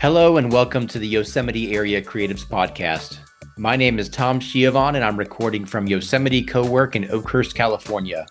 Hello 0.00 0.38
and 0.38 0.50
welcome 0.50 0.86
to 0.86 0.98
the 0.98 1.06
Yosemite 1.06 1.76
Area 1.76 2.00
Creatives 2.00 2.46
Podcast. 2.46 3.18
My 3.58 3.76
name 3.76 3.98
is 3.98 4.08
Tom 4.08 4.40
Schiavon 4.40 4.94
and 4.94 5.04
I'm 5.04 5.18
recording 5.18 5.66
from 5.66 5.86
Yosemite 5.86 6.42
Co-work 6.42 6.96
in 6.96 7.10
Oakhurst, 7.10 7.54
California. 7.54 8.26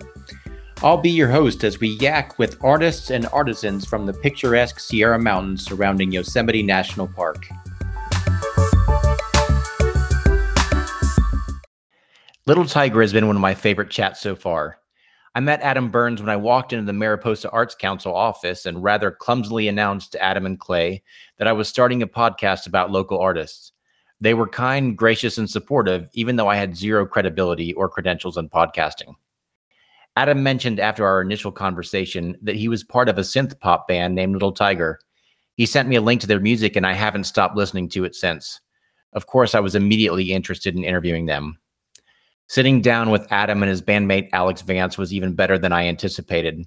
I'll 0.81 0.97
be 0.97 1.11
your 1.11 1.29
host 1.29 1.63
as 1.63 1.79
we 1.79 1.89
yak 1.99 2.39
with 2.39 2.57
artists 2.63 3.11
and 3.11 3.27
artisans 3.27 3.85
from 3.85 4.07
the 4.07 4.13
picturesque 4.13 4.79
Sierra 4.79 5.19
Mountains 5.19 5.63
surrounding 5.63 6.11
Yosemite 6.11 6.63
National 6.63 7.07
Park. 7.07 7.47
Little 12.47 12.65
Tiger 12.65 12.99
has 13.01 13.13
been 13.13 13.27
one 13.27 13.35
of 13.35 13.43
my 13.43 13.53
favorite 13.53 13.91
chats 13.91 14.21
so 14.21 14.35
far. 14.35 14.79
I 15.35 15.39
met 15.39 15.61
Adam 15.61 15.89
Burns 15.89 16.21
when 16.21 16.29
I 16.29 16.35
walked 16.35 16.73
into 16.73 16.85
the 16.85 16.93
Mariposa 16.93 17.49
Arts 17.51 17.75
Council 17.75 18.13
office 18.13 18.65
and 18.65 18.83
rather 18.83 19.11
clumsily 19.11 19.67
announced 19.67 20.11
to 20.11 20.23
Adam 20.23 20.45
and 20.45 20.59
Clay 20.59 21.03
that 21.37 21.47
I 21.47 21.51
was 21.51 21.67
starting 21.67 22.01
a 22.01 22.07
podcast 22.07 22.65
about 22.65 22.91
local 22.91 23.19
artists. 23.19 23.71
They 24.19 24.33
were 24.33 24.47
kind, 24.47 24.97
gracious, 24.97 25.37
and 25.37 25.49
supportive, 25.49 26.09
even 26.13 26.35
though 26.35 26.47
I 26.47 26.55
had 26.55 26.75
zero 26.75 27.05
credibility 27.05 27.73
or 27.73 27.87
credentials 27.87 28.37
in 28.37 28.49
podcasting. 28.49 29.13
Adam 30.17 30.43
mentioned 30.43 30.79
after 30.79 31.05
our 31.05 31.21
initial 31.21 31.51
conversation 31.51 32.35
that 32.41 32.55
he 32.55 32.67
was 32.67 32.83
part 32.83 33.07
of 33.07 33.17
a 33.17 33.21
synth 33.21 33.57
pop 33.59 33.87
band 33.87 34.15
named 34.15 34.33
Little 34.33 34.51
Tiger. 34.51 34.99
He 35.55 35.65
sent 35.65 35.87
me 35.87 35.95
a 35.95 36.01
link 36.01 36.21
to 36.21 36.27
their 36.27 36.39
music, 36.39 36.75
and 36.75 36.85
I 36.85 36.93
haven't 36.93 37.25
stopped 37.25 37.55
listening 37.55 37.87
to 37.89 38.03
it 38.03 38.15
since. 38.15 38.59
Of 39.13 39.27
course, 39.27 39.55
I 39.55 39.59
was 39.59 39.75
immediately 39.75 40.33
interested 40.33 40.75
in 40.75 40.83
interviewing 40.83 41.27
them. 41.27 41.59
Sitting 42.49 42.81
down 42.81 43.11
with 43.11 43.31
Adam 43.31 43.61
and 43.61 43.69
his 43.69 43.83
bandmate 43.83 44.29
Alex 44.33 44.63
Vance 44.63 44.97
was 44.97 45.13
even 45.13 45.35
better 45.35 45.59
than 45.59 45.71
I 45.71 45.85
anticipated. 45.85 46.65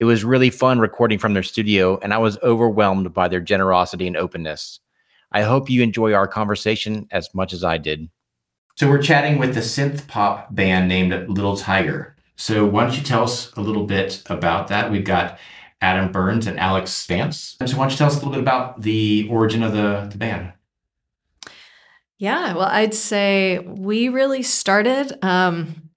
It 0.00 0.06
was 0.06 0.24
really 0.24 0.48
fun 0.48 0.78
recording 0.78 1.18
from 1.18 1.34
their 1.34 1.42
studio, 1.42 1.98
and 1.98 2.14
I 2.14 2.18
was 2.18 2.38
overwhelmed 2.38 3.12
by 3.12 3.28
their 3.28 3.42
generosity 3.42 4.06
and 4.06 4.16
openness. 4.16 4.80
I 5.30 5.42
hope 5.42 5.68
you 5.68 5.82
enjoy 5.82 6.14
our 6.14 6.26
conversation 6.26 7.06
as 7.10 7.28
much 7.34 7.52
as 7.52 7.62
I 7.62 7.76
did. 7.76 8.08
So, 8.76 8.88
we're 8.88 9.02
chatting 9.02 9.38
with 9.38 9.52
the 9.52 9.60
synth 9.60 10.06
pop 10.08 10.54
band 10.54 10.88
named 10.88 11.28
Little 11.28 11.58
Tiger. 11.58 12.16
So, 12.36 12.64
why 12.64 12.84
don't 12.84 12.96
you 12.96 13.04
tell 13.04 13.24
us 13.24 13.52
a 13.52 13.60
little 13.60 13.84
bit 13.84 14.22
about 14.30 14.68
that? 14.68 14.90
We've 14.90 15.04
got 15.04 15.38
Adam 15.82 16.10
Burns 16.10 16.46
and 16.46 16.58
Alex 16.58 17.04
Vance. 17.04 17.58
So, 17.66 17.76
why 17.76 17.82
don't 17.82 17.90
you 17.90 17.98
tell 17.98 18.06
us 18.06 18.14
a 18.14 18.18
little 18.20 18.32
bit 18.32 18.40
about 18.40 18.80
the 18.80 19.28
origin 19.30 19.62
of 19.62 19.72
the, 19.72 20.08
the 20.10 20.16
band? 20.16 20.54
Yeah, 22.18 22.54
well, 22.54 22.68
I'd 22.68 22.94
say 22.94 23.60
we 23.60 24.08
really 24.08 24.42
started 24.42 25.16
um, 25.24 25.90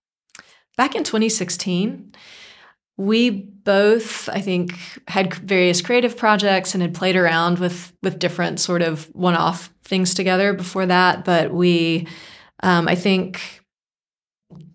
back 0.77 0.95
in 0.95 1.03
2016. 1.03 2.13
We 2.97 3.31
both, 3.31 4.29
I 4.29 4.39
think, 4.39 4.73
had 5.07 5.33
various 5.33 5.81
creative 5.81 6.15
projects 6.15 6.75
and 6.75 6.81
had 6.83 6.93
played 6.93 7.15
around 7.15 7.57
with 7.57 7.91
with 8.03 8.19
different 8.19 8.59
sort 8.59 8.83
of 8.83 9.05
one-off 9.13 9.71
things 9.83 10.13
together 10.13 10.53
before 10.53 10.85
that. 10.85 11.25
But 11.25 11.51
we, 11.51 12.07
um, 12.61 12.87
I 12.87 12.93
think, 12.93 13.61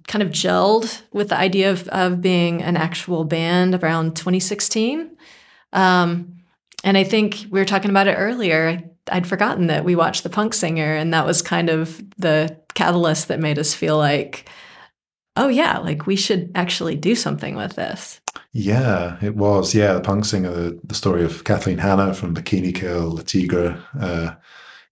kind 0.09 0.23
of 0.23 0.31
gelled 0.31 1.03
with 1.13 1.29
the 1.29 1.39
idea 1.39 1.71
of, 1.71 1.87
of 1.89 2.21
being 2.21 2.63
an 2.63 2.77
actual 2.77 3.25
band 3.25 3.75
around 3.77 4.17
2016. 4.17 5.17
Um, 5.73 6.36
and 6.85 6.97
I 6.97 7.05
think 7.05 7.47
we 7.51 7.61
were 7.61 7.65
talking 7.65 7.91
about 7.91 8.09
it 8.09 8.15
earlier. 8.15 8.83
I'd 9.11 9.27
forgotten 9.27 9.69
that 9.69 9.85
we 9.85 9.97
watched 9.97 10.23
The 10.23 10.31
Punk 10.31 10.55
Singer, 10.55 10.95
and 10.95 11.13
that 11.15 11.27
was 11.27 11.43
kind 11.43 11.71
of 11.71 12.03
the 12.19 12.59
catalyst 12.75 13.29
that 13.29 13.41
made 13.41 13.59
us 13.59 13.75
feel 13.75 13.97
like, 13.97 14.49
oh, 15.37 15.49
yeah, 15.49 15.79
like 15.79 16.07
we 16.07 16.17
should 16.17 16.51
actually 16.55 16.97
do 16.97 17.15
something 17.15 17.57
with 17.57 17.77
this. 17.77 18.21
Yeah, 18.53 19.17
it 19.23 19.37
was. 19.37 19.75
Yeah, 19.75 19.93
The 19.95 20.01
Punk 20.01 20.25
Singer, 20.25 20.51
the, 20.51 20.81
the 20.85 20.95
story 20.95 21.25
of 21.25 21.45
Kathleen 21.45 21.79
Hanna 21.79 22.15
from 22.15 22.35
Bikini 22.35 22.75
Kill, 22.75 23.15
Le 23.15 23.23
Tigre. 23.23 23.83
Uh, 23.99 24.35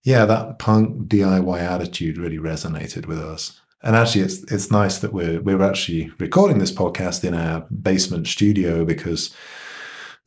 yeah, 0.03 0.25
that 0.25 0.59
punk 0.59 1.07
DIY 1.07 1.59
attitude 1.59 2.17
really 2.17 2.37
resonated 2.37 3.07
with 3.07 3.19
us. 3.19 3.59
And 3.81 3.95
actually, 3.95 4.21
it's 4.21 4.43
it's 4.51 4.71
nice 4.71 4.99
that 4.99 5.13
we're 5.13 5.41
we're 5.41 5.61
actually 5.61 6.11
recording 6.19 6.59
this 6.59 6.71
podcast 6.71 7.23
in 7.23 7.33
our 7.33 7.61
basement 7.61 8.27
studio 8.27 8.85
because 8.85 9.33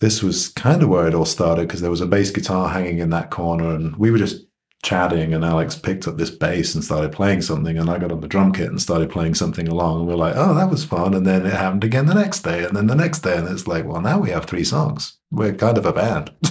this 0.00 0.22
was 0.22 0.48
kind 0.48 0.82
of 0.82 0.88
where 0.88 1.08
it 1.08 1.14
all 1.14 1.24
started 1.24 1.66
because 1.66 1.80
there 1.80 1.90
was 1.90 2.00
a 2.00 2.06
bass 2.06 2.30
guitar 2.30 2.68
hanging 2.68 2.98
in 2.98 3.10
that 3.10 3.30
corner, 3.30 3.74
and 3.74 3.96
we 3.96 4.10
were 4.10 4.18
just 4.18 4.44
chatting. 4.84 5.34
And 5.34 5.44
Alex 5.44 5.74
picked 5.74 6.06
up 6.06 6.16
this 6.16 6.30
bass 6.30 6.74
and 6.74 6.84
started 6.84 7.12
playing 7.12 7.42
something, 7.42 7.76
and 7.76 7.90
I 7.90 7.98
got 7.98 8.12
on 8.12 8.20
the 8.20 8.28
drum 8.28 8.52
kit 8.52 8.68
and 8.68 8.80
started 8.80 9.10
playing 9.10 9.34
something 9.34 9.66
along. 9.66 10.00
And 10.00 10.06
we 10.06 10.14
are 10.14 10.18
like, 10.18 10.34
"Oh, 10.36 10.54
that 10.54 10.70
was 10.70 10.84
fun!" 10.84 11.14
And 11.14 11.26
then 11.26 11.46
it 11.46 11.52
happened 11.52 11.84
again 11.84 12.06
the 12.06 12.14
next 12.14 12.42
day, 12.42 12.64
and 12.64 12.76
then 12.76 12.86
the 12.86 12.94
next 12.94 13.20
day, 13.20 13.36
and 13.36 13.48
it's 13.48 13.66
like, 13.66 13.84
"Well, 13.84 14.00
now 14.00 14.18
we 14.18 14.30
have 14.30 14.44
three 14.44 14.64
songs. 14.64 15.18
We're 15.30 15.54
kind 15.54 15.78
of 15.78 15.86
a 15.86 15.92
band." 15.92 16.30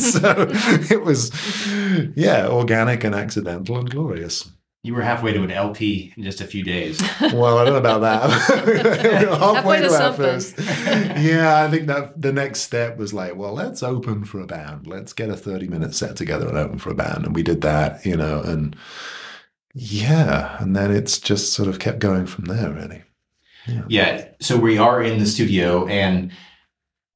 so 0.00 0.46
it 0.90 1.02
was, 1.02 1.30
yeah, 2.16 2.48
organic 2.48 3.04
and 3.04 3.14
accidental 3.14 3.78
and 3.78 3.90
glorious. 3.90 4.50
You 4.84 4.94
were 4.94 5.02
halfway 5.02 5.32
to 5.32 5.42
an 5.42 5.50
LP 5.50 6.14
in 6.16 6.22
just 6.22 6.40
a 6.40 6.44
few 6.44 6.62
days. 6.62 7.00
well, 7.20 7.58
I 7.58 7.64
don't 7.64 7.72
know 7.72 7.78
about 7.78 8.00
that. 8.00 8.30
halfway, 8.30 9.36
halfway 9.36 9.80
to, 9.80 9.88
to 9.88 10.02
our 10.04 10.12
first. 10.12 10.56
yeah, 10.58 11.64
I 11.64 11.68
think 11.68 11.88
that 11.88 12.20
the 12.20 12.32
next 12.32 12.60
step 12.60 12.96
was 12.96 13.12
like, 13.12 13.34
well, 13.34 13.52
let's 13.52 13.82
open 13.82 14.24
for 14.24 14.40
a 14.40 14.46
band. 14.46 14.86
Let's 14.86 15.12
get 15.12 15.30
a 15.30 15.36
30 15.36 15.66
minute 15.68 15.94
set 15.94 16.14
together 16.14 16.48
and 16.48 16.56
open 16.56 16.78
for 16.78 16.90
a 16.90 16.94
band. 16.94 17.26
And 17.26 17.34
we 17.34 17.42
did 17.42 17.60
that, 17.62 18.06
you 18.06 18.16
know, 18.16 18.40
and 18.40 18.76
yeah. 19.74 20.56
And 20.62 20.76
then 20.76 20.92
it's 20.92 21.18
just 21.18 21.52
sort 21.52 21.68
of 21.68 21.80
kept 21.80 21.98
going 21.98 22.26
from 22.26 22.44
there, 22.44 22.70
really. 22.70 23.02
Yeah. 23.66 23.84
yeah. 23.88 24.28
So 24.40 24.56
we 24.56 24.78
are 24.78 25.02
in 25.02 25.18
the 25.18 25.26
studio 25.26 25.86
and 25.88 26.30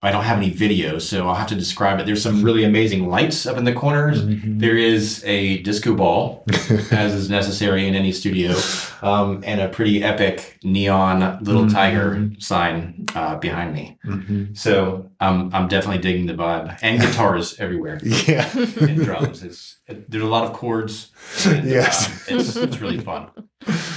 I 0.05 0.11
don't 0.11 0.25
have 0.25 0.39
any 0.39 0.51
video, 0.51 0.99
so 0.99 1.29
I'll 1.29 1.37
have 1.37 1.47
to 1.49 1.55
describe 1.55 2.01
it. 2.01 2.07
There's 2.07 2.23
some 2.23 2.43
really 2.43 2.65
amazing 2.65 3.09
lights 3.09 3.47
up 3.47 3.57
in 3.57 3.63
the 3.63 3.73
corners. 3.73 4.21
Mm-hmm. 4.21 4.59
There 4.59 4.77
is 4.77 5.23
a 5.25 5.59
disco 5.59 5.95
ball, 5.95 6.45
as 6.91 7.15
is 7.15 7.31
necessary 7.31 7.87
in 7.87 7.95
any 7.95 8.11
studio, 8.11 8.57
um, 9.01 9.45
and 9.47 9.61
a 9.61 9.69
pretty 9.69 10.03
epic 10.03 10.59
neon 10.65 11.39
little 11.45 11.63
mm-hmm. 11.63 11.75
tiger 11.75 12.31
sign 12.41 13.07
uh, 13.15 13.37
behind 13.37 13.75
me. 13.75 13.97
Mm-hmm. 14.05 14.55
So 14.55 15.09
um, 15.21 15.51
I'm 15.53 15.69
definitely 15.69 16.03
digging 16.03 16.27
the 16.27 16.35
vibe, 16.35 16.77
and 16.83 17.01
guitars 17.01 17.57
everywhere. 17.61 18.01
Yeah, 18.03 18.51
and 18.57 19.05
drums. 19.05 19.45
It's, 19.45 19.79
it, 19.87 20.11
there's 20.11 20.25
a 20.25 20.27
lot 20.27 20.45
of 20.45 20.53
chords. 20.53 21.13
And, 21.47 21.69
yes, 21.69 22.09
uh, 22.31 22.37
it's, 22.37 22.57
it's 22.57 22.81
really 22.81 22.99
fun. 22.99 23.31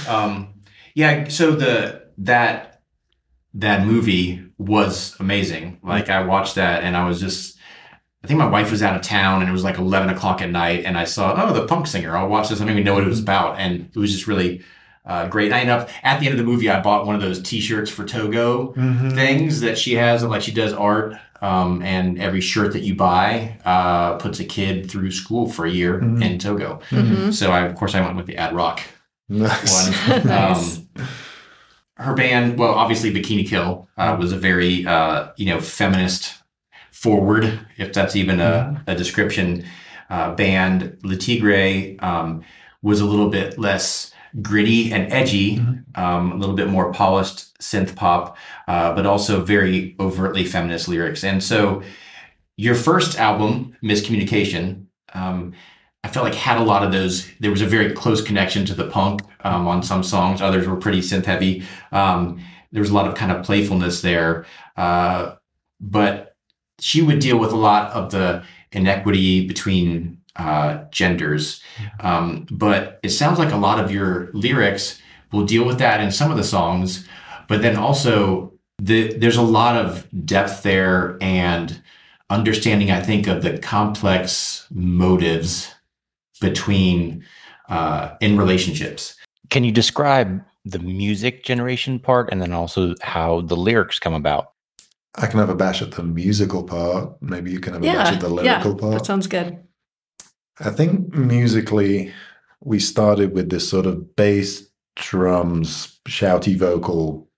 Um, 0.08 0.54
yeah. 0.94 1.28
So 1.28 1.52
the 1.52 2.06
that 2.18 2.75
that 3.56 3.86
movie 3.86 4.44
was 4.58 5.16
amazing. 5.18 5.80
Like 5.82 6.10
I 6.10 6.22
watched 6.24 6.56
that 6.56 6.82
and 6.82 6.96
I 6.96 7.08
was 7.08 7.20
just, 7.20 7.56
I 8.22 8.26
think 8.26 8.38
my 8.38 8.46
wife 8.46 8.70
was 8.70 8.82
out 8.82 8.96
of 8.96 9.02
town 9.02 9.40
and 9.40 9.48
it 9.48 9.52
was 9.52 9.64
like 9.64 9.78
11 9.78 10.10
o'clock 10.10 10.42
at 10.42 10.50
night 10.50 10.84
and 10.84 10.98
I 10.98 11.04
saw, 11.04 11.34
oh, 11.36 11.52
the 11.52 11.66
punk 11.66 11.86
singer. 11.86 12.16
I'll 12.16 12.28
watch 12.28 12.48
this. 12.48 12.60
I 12.60 12.64
don't 12.64 12.72
even 12.72 12.84
know 12.84 12.94
what 12.94 13.04
it 13.04 13.08
was 13.08 13.20
about. 13.20 13.58
And 13.58 13.90
it 13.94 13.98
was 13.98 14.12
just 14.12 14.26
really 14.26 14.62
uh, 15.06 15.28
great. 15.28 15.46
And 15.46 15.54
I 15.54 15.60
ended 15.60 15.74
up 15.74 15.90
at 16.02 16.20
the 16.20 16.26
end 16.26 16.38
of 16.38 16.38
the 16.38 16.50
movie, 16.50 16.68
I 16.68 16.82
bought 16.82 17.06
one 17.06 17.14
of 17.14 17.22
those 17.22 17.40
t-shirts 17.40 17.90
for 17.90 18.04
Togo 18.04 18.74
mm-hmm. 18.74 19.10
things 19.10 19.60
that 19.60 19.78
she 19.78 19.94
has. 19.94 20.22
Like 20.22 20.42
she 20.42 20.52
does 20.52 20.72
art. 20.72 21.16
Um, 21.42 21.82
and 21.82 22.18
every 22.18 22.40
shirt 22.40 22.72
that 22.72 22.80
you 22.80 22.94
buy 22.94 23.58
uh, 23.66 24.16
puts 24.16 24.40
a 24.40 24.44
kid 24.44 24.90
through 24.90 25.10
school 25.10 25.50
for 25.50 25.66
a 25.66 25.70
year 25.70 26.00
mm-hmm. 26.00 26.22
in 26.22 26.38
Togo. 26.38 26.80
Mm-hmm. 26.88 27.30
So 27.30 27.50
I, 27.50 27.66
of 27.66 27.74
course, 27.74 27.94
I 27.94 28.00
went 28.00 28.16
with 28.16 28.24
the 28.24 28.38
Ad-Rock 28.38 28.80
nice. 29.28 30.08
one. 30.08 30.26
nice. 30.26 30.78
Um, 30.78 30.85
her 31.96 32.14
band, 32.14 32.58
well, 32.58 32.74
obviously 32.74 33.12
Bikini 33.12 33.46
Kill 33.46 33.88
uh, 33.96 34.16
was 34.18 34.32
a 34.32 34.36
very, 34.36 34.86
uh, 34.86 35.28
you 35.36 35.46
know, 35.46 35.60
feminist 35.60 36.34
forward, 36.90 37.66
if 37.78 37.92
that's 37.92 38.16
even 38.16 38.40
a, 38.40 38.44
mm-hmm. 38.44 38.90
a 38.90 38.94
description, 38.94 39.64
uh, 40.10 40.34
band. 40.34 40.98
Le 41.02 41.16
Tigre 41.16 41.96
um, 42.00 42.42
was 42.82 43.00
a 43.00 43.04
little 43.04 43.30
bit 43.30 43.58
less 43.58 44.12
gritty 44.42 44.92
and 44.92 45.10
edgy, 45.10 45.56
mm-hmm. 45.56 46.00
um, 46.00 46.32
a 46.32 46.36
little 46.36 46.54
bit 46.54 46.68
more 46.68 46.92
polished 46.92 47.58
synth 47.60 47.96
pop, 47.96 48.36
uh, 48.68 48.94
but 48.94 49.06
also 49.06 49.42
very 49.42 49.96
overtly 49.98 50.44
feminist 50.44 50.88
lyrics. 50.88 51.24
And 51.24 51.42
so 51.42 51.82
your 52.56 52.74
first 52.74 53.18
album, 53.18 53.76
Miscommunication, 53.82 54.86
um, 55.14 55.54
I 56.06 56.08
felt 56.08 56.22
like 56.22 56.36
had 56.36 56.58
a 56.58 56.62
lot 56.62 56.84
of 56.84 56.92
those. 56.92 57.28
There 57.40 57.50
was 57.50 57.62
a 57.62 57.66
very 57.66 57.92
close 57.92 58.22
connection 58.22 58.64
to 58.66 58.74
the 58.74 58.88
punk 58.88 59.22
um, 59.40 59.66
on 59.66 59.82
some 59.82 60.04
songs. 60.04 60.40
Others 60.40 60.68
were 60.68 60.76
pretty 60.76 61.00
synth 61.00 61.24
heavy. 61.24 61.64
Um, 61.90 62.40
there 62.70 62.80
was 62.80 62.90
a 62.90 62.94
lot 62.94 63.08
of 63.08 63.16
kind 63.16 63.32
of 63.32 63.44
playfulness 63.44 64.02
there, 64.02 64.46
uh, 64.76 65.34
but 65.80 66.36
she 66.78 67.02
would 67.02 67.18
deal 67.18 67.38
with 67.38 67.50
a 67.50 67.56
lot 67.56 67.90
of 67.90 68.12
the 68.12 68.44
inequity 68.70 69.48
between 69.48 70.18
uh, 70.36 70.84
genders. 70.92 71.60
Um, 71.98 72.46
but 72.52 73.00
it 73.02 73.08
sounds 73.08 73.40
like 73.40 73.52
a 73.52 73.56
lot 73.56 73.82
of 73.82 73.90
your 73.90 74.30
lyrics 74.32 75.02
will 75.32 75.44
deal 75.44 75.64
with 75.64 75.80
that 75.80 76.00
in 76.00 76.12
some 76.12 76.30
of 76.30 76.36
the 76.36 76.44
songs, 76.44 77.04
but 77.48 77.62
then 77.62 77.74
also 77.74 78.52
the, 78.78 79.12
there's 79.14 79.38
a 79.38 79.42
lot 79.42 79.74
of 79.74 80.06
depth 80.24 80.62
there 80.62 81.18
and 81.20 81.82
understanding, 82.30 82.92
I 82.92 83.00
think, 83.00 83.26
of 83.26 83.42
the 83.42 83.58
complex 83.58 84.68
motives 84.70 85.72
between 86.40 87.24
uh, 87.68 88.14
in 88.20 88.36
relationships. 88.36 89.16
Can 89.50 89.64
you 89.64 89.72
describe 89.72 90.42
the 90.64 90.78
music 90.78 91.44
generation 91.44 91.98
part 91.98 92.28
and 92.32 92.42
then 92.42 92.52
also 92.52 92.94
how 93.02 93.42
the 93.42 93.56
lyrics 93.56 93.98
come 93.98 94.14
about? 94.14 94.52
I 95.14 95.26
can 95.26 95.38
have 95.38 95.48
a 95.48 95.54
bash 95.54 95.80
at 95.80 95.92
the 95.92 96.02
musical 96.02 96.62
part. 96.62 97.20
Maybe 97.22 97.50
you 97.50 97.60
can 97.60 97.72
have 97.72 97.82
a 97.82 97.86
yeah, 97.86 97.94
bash 97.94 98.14
at 98.14 98.20
the 98.20 98.28
lyrical 98.28 98.72
yeah, 98.72 98.78
part. 98.78 98.92
That 98.92 99.06
sounds 99.06 99.26
good. 99.26 99.58
I 100.60 100.70
think 100.70 101.14
musically, 101.14 102.12
we 102.62 102.78
started 102.78 103.34
with 103.34 103.50
this 103.50 103.68
sort 103.68 103.86
of 103.86 104.16
bass, 104.16 104.66
drums, 104.96 106.00
shouty 106.08 106.56
vocal 106.56 107.28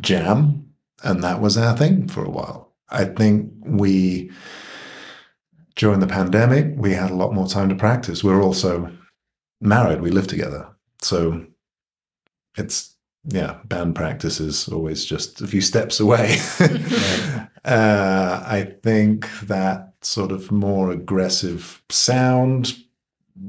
jam, 0.00 0.68
and 1.02 1.22
that 1.22 1.40
was 1.40 1.56
our 1.56 1.76
thing 1.76 2.08
for 2.08 2.24
a 2.24 2.30
while. 2.30 2.72
I 2.88 3.04
think 3.04 3.50
we, 3.64 4.30
during 5.76 6.00
the 6.00 6.06
pandemic, 6.06 6.72
we 6.76 6.92
had 6.92 7.10
a 7.10 7.14
lot 7.14 7.34
more 7.34 7.46
time 7.46 7.68
to 7.68 7.74
practice. 7.74 8.24
We're 8.24 8.42
also 8.42 8.90
married, 9.60 10.00
we 10.00 10.10
live 10.10 10.26
together. 10.26 10.66
So 11.02 11.46
it's, 12.56 12.94
yeah, 13.24 13.58
band 13.64 13.94
practice 13.94 14.40
is 14.40 14.68
always 14.68 15.04
just 15.04 15.40
a 15.42 15.46
few 15.46 15.60
steps 15.60 16.00
away. 16.00 16.38
uh, 17.64 18.42
I 18.46 18.74
think 18.82 19.28
that 19.40 19.92
sort 20.00 20.32
of 20.32 20.50
more 20.50 20.90
aggressive 20.90 21.82
sound, 21.90 22.74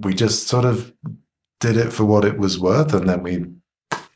we 0.01 0.13
just 0.13 0.47
sort 0.47 0.65
of 0.65 0.94
did 1.62 1.77
it 1.77 1.94
for 1.94 2.03
what 2.03 2.25
it 2.25 2.38
was 2.38 2.59
worth. 2.59 2.94
And 2.94 3.07
then 3.07 3.24
we, 3.24 3.45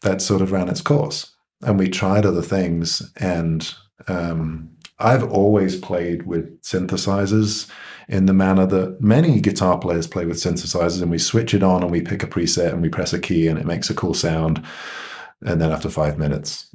that 0.01 0.21
sort 0.21 0.41
of 0.41 0.51
ran 0.51 0.67
its 0.67 0.81
course. 0.81 1.33
And 1.61 1.79
we 1.79 1.87
tried 1.87 2.25
other 2.25 2.41
things. 2.41 3.09
And 3.17 3.73
um, 4.07 4.69
I've 4.99 5.31
always 5.31 5.77
played 5.77 6.23
with 6.23 6.61
synthesizers 6.61 7.69
in 8.11 8.25
the 8.25 8.33
manner 8.33 8.65
that 8.65 9.01
many 9.01 9.39
guitar 9.39 9.79
players 9.79 10.05
play 10.05 10.25
with 10.25 10.35
synthesizers. 10.35 11.01
And 11.01 11.09
we 11.09 11.17
switch 11.17 11.53
it 11.53 11.63
on 11.63 11.81
and 11.81 11.91
we 11.91 12.01
pick 12.01 12.21
a 12.21 12.27
preset 12.27 12.73
and 12.73 12.81
we 12.81 12.89
press 12.89 13.13
a 13.13 13.19
key 13.19 13.47
and 13.47 13.57
it 13.57 13.65
makes 13.65 13.89
a 13.89 13.95
cool 13.95 14.13
sound. 14.13 14.63
And 15.41 15.61
then 15.61 15.71
after 15.71 15.89
five 15.89 16.19
minutes, 16.19 16.67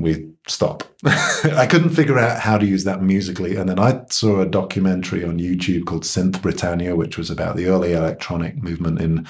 we 0.00 0.32
stop. 0.48 0.82
I 1.04 1.66
couldn't 1.70 1.90
figure 1.90 2.18
out 2.18 2.40
how 2.40 2.58
to 2.58 2.66
use 2.66 2.82
that 2.84 3.02
musically. 3.02 3.54
And 3.54 3.68
then 3.68 3.78
I 3.78 4.02
saw 4.10 4.40
a 4.40 4.46
documentary 4.46 5.24
on 5.24 5.38
YouTube 5.38 5.86
called 5.86 6.02
Synth 6.02 6.42
Britannia, 6.42 6.96
which 6.96 7.16
was 7.16 7.30
about 7.30 7.56
the 7.56 7.66
early 7.66 7.92
electronic 7.92 8.60
movement 8.60 9.00
in 9.00 9.28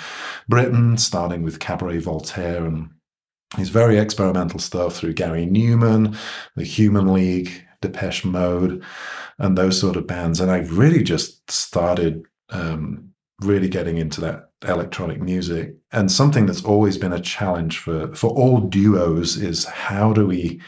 Britain, 0.48 0.96
starting 0.96 1.42
with 1.42 1.60
Cabaret 1.60 1.98
Voltaire 1.98 2.64
and 2.64 2.88
his 3.58 3.68
very 3.68 3.98
experimental 3.98 4.60
stuff 4.60 4.96
through 4.96 5.12
Gary 5.12 5.44
Numan, 5.44 6.16
the 6.56 6.64
Human 6.64 7.12
League, 7.12 7.66
Depeche 7.81 8.25
Mode, 8.25 8.82
and 9.38 9.56
those 9.56 9.81
sort 9.81 9.97
of 9.97 10.06
bands. 10.06 10.41
And 10.41 10.50
I 10.50 10.59
really 10.59 11.03
just 11.03 11.50
started 11.50 12.25
um, 12.50 13.11
really 13.41 13.69
getting 13.69 13.97
into 13.97 14.21
that 14.21 14.50
electronic 14.67 15.21
music. 15.21 15.75
And 15.93 16.11
something 16.11 16.47
that's 16.47 16.65
always 16.65 16.99
been 16.99 17.12
a 17.12 17.21
challenge 17.21 17.79
for 17.79 18.15
for 18.15 18.31
all 18.31 18.61
duos 18.61 19.37
is 19.37 19.65
how 19.65 20.12
do 20.12 20.27
we 20.27 20.61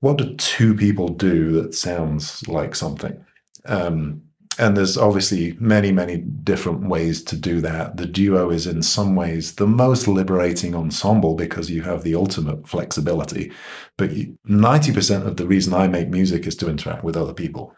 what 0.00 0.18
do 0.18 0.34
two 0.36 0.74
people 0.74 1.08
do 1.08 1.52
that 1.52 1.74
sounds 1.74 2.46
like 2.48 2.74
something? 2.74 3.24
Um, 3.64 4.22
and 4.58 4.76
there's 4.76 4.96
obviously 4.96 5.56
many, 5.60 5.92
many 5.92 6.18
different 6.18 6.88
ways 6.88 7.22
to 7.24 7.36
do 7.36 7.60
that. 7.60 7.96
The 7.96 8.06
duo 8.06 8.50
is 8.50 8.66
in 8.66 8.82
some 8.82 9.14
ways 9.14 9.54
the 9.54 9.66
most 9.66 10.08
liberating 10.08 10.74
ensemble 10.74 11.34
because 11.34 11.70
you 11.70 11.82
have 11.82 12.02
the 12.02 12.14
ultimate 12.14 12.66
flexibility. 12.66 13.52
But 13.98 14.10
90% 14.10 15.26
of 15.26 15.36
the 15.36 15.46
reason 15.46 15.74
I 15.74 15.88
make 15.88 16.08
music 16.08 16.46
is 16.46 16.56
to 16.56 16.70
interact 16.70 17.04
with 17.04 17.16
other 17.16 17.34
people. 17.34 17.74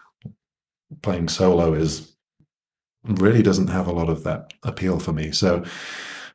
Playing 1.03 1.29
solo 1.29 1.75
is 1.75 2.15
really 3.05 3.43
doesn't 3.43 3.69
have 3.69 3.87
a 3.87 3.93
lot 3.93 4.09
of 4.09 4.25
that 4.25 4.53
appeal 4.63 4.99
for 4.99 5.13
me. 5.13 5.33
So 5.33 5.65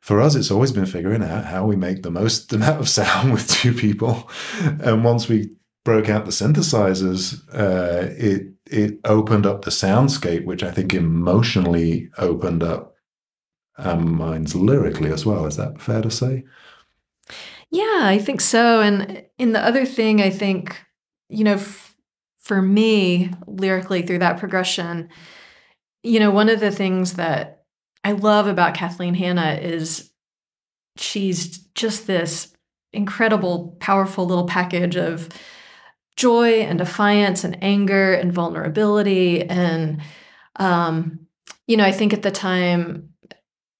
for 0.00 0.20
us, 0.20 0.34
it's 0.34 0.50
always 0.50 0.72
been 0.72 0.86
figuring 0.86 1.22
out 1.22 1.46
how 1.46 1.64
we 1.64 1.76
make 1.76 2.02
the 2.02 2.10
most 2.10 2.52
amount 2.52 2.80
of 2.80 2.88
sound 2.88 3.32
with 3.32 3.48
two 3.48 3.72
people. 3.72 4.28
And 4.82 5.04
once 5.04 5.28
we 5.28 5.56
broke 5.84 6.08
out 6.08 6.24
the 6.24 6.30
synthesizers, 6.30 7.42
uh, 7.54 8.08
it 8.16 8.48
it 8.66 8.98
opened 9.04 9.46
up 9.46 9.64
the 9.64 9.70
soundscape, 9.70 10.44
which 10.44 10.62
I 10.62 10.70
think 10.70 10.94
emotionally 10.94 12.10
opened 12.18 12.62
up 12.62 12.94
our 13.78 13.96
minds 13.96 14.54
lyrically 14.54 15.10
as 15.10 15.26
well. 15.26 15.46
Is 15.46 15.56
that 15.56 15.80
fair 15.80 16.00
to 16.02 16.10
say? 16.10 16.44
Yeah, 17.70 18.00
I 18.02 18.18
think 18.18 18.40
so. 18.40 18.80
And 18.80 19.24
in 19.38 19.52
the 19.52 19.60
other 19.60 19.84
thing, 19.84 20.22
I 20.22 20.30
think 20.30 20.80
you 21.28 21.44
know, 21.44 21.54
f- 21.54 21.96
for 22.38 22.62
me, 22.62 23.30
lyrically 23.46 24.02
through 24.02 24.18
that 24.20 24.38
progression, 24.38 25.08
you 26.02 26.20
know, 26.20 26.30
one 26.30 26.48
of 26.48 26.60
the 26.60 26.70
things 26.70 27.14
that 27.14 27.64
I 28.04 28.12
love 28.12 28.46
about 28.46 28.74
Kathleen 28.74 29.14
Hanna 29.14 29.58
is 29.60 30.12
she's 30.96 31.58
just 31.74 32.06
this 32.06 32.54
incredible, 32.92 33.76
powerful 33.80 34.26
little 34.26 34.46
package 34.46 34.96
of 34.96 35.28
joy 36.16 36.60
and 36.60 36.78
defiance 36.78 37.44
and 37.44 37.62
anger 37.62 38.14
and 38.14 38.32
vulnerability. 38.32 39.42
And, 39.42 40.00
um, 40.56 41.26
you 41.66 41.76
know, 41.76 41.84
I 41.84 41.92
think 41.92 42.12
at 42.12 42.22
the 42.22 42.30
time, 42.30 43.10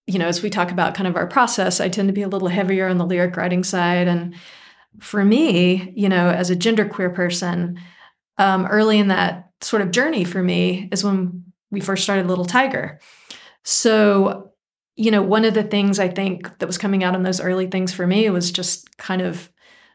you 0.07 0.19
know, 0.19 0.27
as 0.27 0.43
we 0.43 0.51
talk 0.51 0.71
about 0.71 0.95
kind 0.95 1.07
of 1.07 1.17
our 1.17 1.27
process, 1.27 1.81
I 1.81 1.89
tend 1.89 2.09
to 2.09 2.13
be 2.13 2.23
a 2.23 2.29
little 2.29 2.49
heavier 2.49 2.89
on 2.89 2.99
the 2.99 3.07
lyric 3.07 3.37
writing 3.37 3.65
side. 3.65 4.09
And 4.09 4.35
for 5.01 5.25
me, 5.25 5.93
you 5.97 6.09
know, 6.09 6.29
as 6.29 6.51
a 6.51 6.57
genderqueer 6.57 7.15
person, 7.15 7.81
um, 8.39 8.67
early 8.67 8.99
in 8.99 9.09
that 9.09 9.51
sort 9.61 9.83
of 9.83 9.91
journey 9.91 10.25
for 10.25 10.43
me 10.43 10.89
is 10.93 11.05
when 11.05 11.45
we 11.71 11.81
first 11.81 12.03
started 12.03 12.27
Little 12.27 12.45
Tiger. 12.45 13.01
So, 13.65 14.53
you 14.97 15.11
know, 15.11 15.23
one 15.23 15.45
of 15.45 15.55
the 15.55 15.63
things 15.63 15.99
I 15.99 16.09
think 16.09 16.59
that 16.59 16.67
was 16.67 16.79
coming 16.79 17.03
out 17.03 17.15
in 17.15 17.23
those 17.23 17.41
early 17.41 17.67
things 17.67 17.93
for 17.93 18.07
me 18.07 18.29
was 18.31 18.53
just 18.53 18.97
kind 18.97 19.23
of 19.23 19.51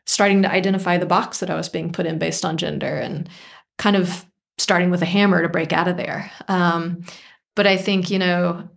starting 0.09 0.41
to 0.41 0.51
identify 0.51 0.97
the 0.97 1.05
box 1.05 1.39
that 1.39 1.51
I 1.51 1.55
was 1.55 1.69
being 1.69 1.91
put 1.91 2.07
in 2.07 2.17
based 2.17 2.43
on 2.43 2.57
gender 2.57 2.97
and 2.97 3.29
kind 3.77 3.95
of 3.95 4.25
starting 4.57 4.89
with 4.89 5.03
a 5.03 5.05
hammer 5.05 5.43
to 5.43 5.49
break 5.49 5.71
out 5.71 5.87
of 5.87 5.97
there. 5.97 6.31
Um, 6.47 7.03
but 7.55 7.67
I 7.67 7.77
think, 7.77 8.09
you 8.09 8.17
know, 8.17 8.67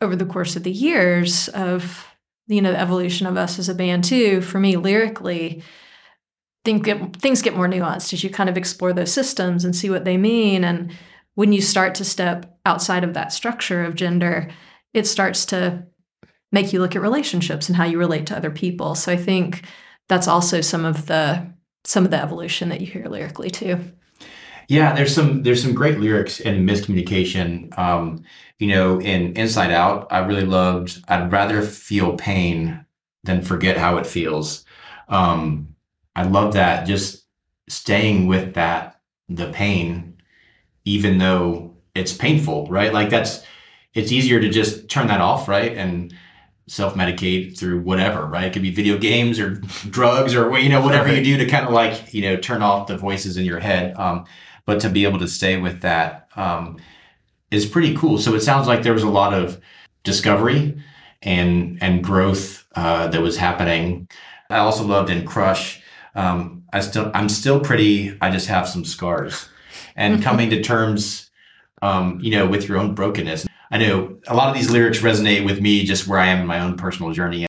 over 0.00 0.14
the 0.14 0.24
course 0.24 0.54
of 0.54 0.62
the 0.62 0.70
years 0.70 1.48
of, 1.48 2.06
you 2.46 2.62
know, 2.62 2.70
the 2.70 2.78
evolution 2.78 3.26
of 3.26 3.36
us 3.36 3.58
as 3.58 3.68
a 3.68 3.74
band 3.74 4.04
too, 4.04 4.40
for 4.40 4.60
me 4.60 4.76
lyrically, 4.76 5.64
think 6.64 6.84
get, 6.84 7.16
things 7.16 7.42
get 7.42 7.56
more 7.56 7.66
nuanced 7.66 8.12
as 8.12 8.22
you 8.22 8.30
kind 8.30 8.48
of 8.48 8.56
explore 8.56 8.92
those 8.92 9.12
systems 9.12 9.64
and 9.64 9.74
see 9.74 9.90
what 9.90 10.04
they 10.04 10.16
mean. 10.16 10.62
And 10.62 10.92
when 11.34 11.52
you 11.52 11.60
start 11.60 11.96
to 11.96 12.04
step 12.04 12.56
outside 12.64 13.02
of 13.02 13.14
that 13.14 13.32
structure 13.32 13.84
of 13.84 13.96
gender, 13.96 14.48
it 14.94 15.08
starts 15.08 15.44
to 15.46 15.86
make 16.52 16.72
you 16.72 16.78
look 16.78 16.94
at 16.94 17.02
relationships 17.02 17.68
and 17.68 17.74
how 17.74 17.84
you 17.84 17.98
relate 17.98 18.26
to 18.26 18.36
other 18.36 18.52
people. 18.52 18.94
So 18.94 19.10
I 19.10 19.16
think 19.16 19.64
that's 20.08 20.28
also 20.28 20.60
some 20.60 20.84
of 20.84 21.06
the 21.06 21.52
some 21.84 22.04
of 22.04 22.10
the 22.10 22.20
evolution 22.20 22.68
that 22.68 22.80
you 22.80 22.86
hear 22.86 23.06
lyrically 23.06 23.50
too. 23.50 23.80
Yeah, 24.68 24.94
there's 24.94 25.14
some 25.14 25.42
there's 25.42 25.62
some 25.62 25.74
great 25.74 25.98
lyrics 25.98 26.40
and 26.40 26.68
miscommunication. 26.68 27.76
Um, 27.78 28.24
you 28.58 28.68
know, 28.68 29.00
in 29.00 29.34
Inside 29.34 29.72
Out, 29.72 30.06
I 30.10 30.20
really 30.20 30.44
loved. 30.44 31.02
I'd 31.08 31.32
rather 31.32 31.62
feel 31.62 32.16
pain 32.16 32.86
than 33.24 33.42
forget 33.42 33.76
how 33.76 33.98
it 33.98 34.06
feels. 34.06 34.64
Um, 35.08 35.74
I 36.14 36.22
love 36.24 36.54
that. 36.54 36.86
Just 36.86 37.24
staying 37.68 38.26
with 38.26 38.54
that, 38.54 39.00
the 39.28 39.50
pain 39.50 40.12
even 40.84 41.18
though 41.18 41.74
it's 41.94 42.12
painful, 42.12 42.66
right? 42.66 42.92
Like 42.92 43.10
that's 43.10 43.44
it's 43.94 44.12
easier 44.12 44.40
to 44.40 44.48
just 44.48 44.88
turn 44.88 45.06
that 45.08 45.20
off, 45.20 45.48
right? 45.48 45.76
And 45.76 46.14
self-medicate 46.66 47.58
through 47.58 47.80
whatever, 47.80 48.26
right? 48.26 48.44
It 48.44 48.52
could 48.52 48.62
be 48.62 48.70
video 48.70 48.96
games 48.96 49.38
or 49.38 49.56
drugs 49.90 50.34
or 50.34 50.56
you 50.58 50.68
know 50.68 50.80
whatever 50.80 51.12
you 51.12 51.22
do 51.22 51.36
to 51.38 51.46
kind 51.46 51.66
of 51.66 51.72
like 51.72 52.14
you 52.14 52.22
know 52.22 52.36
turn 52.36 52.62
off 52.62 52.86
the 52.86 52.96
voices 52.96 53.36
in 53.36 53.44
your 53.44 53.60
head. 53.60 53.96
Um, 53.96 54.24
but 54.64 54.80
to 54.80 54.88
be 54.88 55.04
able 55.04 55.18
to 55.18 55.28
stay 55.28 55.56
with 55.56 55.80
that 55.80 56.28
um, 56.36 56.78
is 57.50 57.66
pretty 57.66 57.96
cool. 57.96 58.18
So 58.18 58.34
it 58.34 58.40
sounds 58.40 58.68
like 58.68 58.82
there 58.82 58.92
was 58.92 59.02
a 59.02 59.08
lot 59.08 59.34
of 59.34 59.60
discovery 60.04 60.80
and 61.22 61.78
and 61.82 62.02
growth 62.02 62.66
uh, 62.74 63.08
that 63.08 63.20
was 63.20 63.36
happening. 63.36 64.08
I 64.50 64.58
also 64.58 64.84
loved 64.84 65.10
in 65.10 65.26
Crush. 65.26 65.82
Um, 66.14 66.64
I 66.72 66.80
still 66.80 67.10
I'm 67.14 67.28
still 67.28 67.60
pretty. 67.60 68.16
I 68.20 68.30
just 68.30 68.48
have 68.48 68.68
some 68.68 68.84
scars 68.84 69.48
and 69.96 70.22
coming 70.22 70.50
to 70.50 70.62
terms, 70.62 71.30
um, 71.80 72.18
you 72.20 72.30
know, 72.30 72.46
with 72.46 72.68
your 72.68 72.78
own 72.78 72.94
brokenness. 72.94 73.46
I 73.72 73.78
know 73.78 74.18
a 74.28 74.36
lot 74.36 74.50
of 74.50 74.54
these 74.54 74.70
lyrics 74.70 74.98
resonate 74.98 75.46
with 75.46 75.62
me 75.62 75.84
just 75.84 76.06
where 76.06 76.18
I 76.18 76.26
am 76.26 76.40
in 76.40 76.46
my 76.46 76.60
own 76.60 76.76
personal 76.76 77.10
journey. 77.12 77.46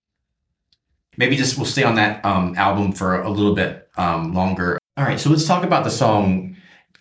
Maybe 1.18 1.36
just 1.36 1.58
we'll 1.58 1.66
stay 1.66 1.84
on 1.84 1.96
that 1.96 2.24
um, 2.24 2.56
album 2.56 2.94
for 2.94 3.22
a 3.22 3.30
little 3.30 3.54
bit 3.54 3.90
um, 3.98 4.34
longer. 4.34 4.80
All 4.96 5.04
right, 5.04 5.20
so 5.20 5.30
let's 5.30 5.46
talk 5.46 5.66
about 5.66 5.84
the 5.84 5.92
song 5.92 6.56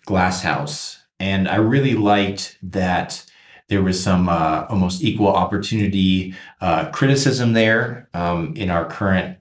Glass 0.05 0.41
House. 0.41 1.01
And 1.21 1.47
I 1.47 1.55
really 1.55 1.95
liked 1.95 2.57
that 2.63 3.25
there 3.69 3.81
was 3.81 4.03
some 4.03 4.27
uh, 4.27 4.65
almost 4.69 5.01
equal 5.01 5.29
opportunity 5.29 6.35
uh, 6.59 6.89
criticism 6.91 7.53
there 7.53 8.09
um, 8.13 8.53
in 8.57 8.69
our 8.69 8.85
current 8.85 9.37